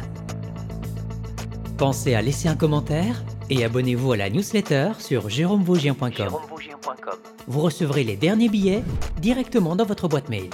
Pensez 1.79 2.15
à 2.15 2.23
laisser 2.23 2.49
un 2.49 2.57
commentaire 2.57 3.25
et 3.51 3.65
abonnez-vous 3.65 4.13
à 4.13 4.17
la 4.17 4.31
newsletter 4.31 4.93
sur 4.99 5.29
jérômevaugien.com. 5.29 6.29
Vous 7.47 7.61
recevrez 7.61 8.05
les 8.05 8.17
derniers 8.17 8.49
billets 8.49 8.83
directement 9.21 9.77
dans 9.77 9.85
votre 9.85 10.09
boîte 10.09 10.29
mail. 10.29 10.51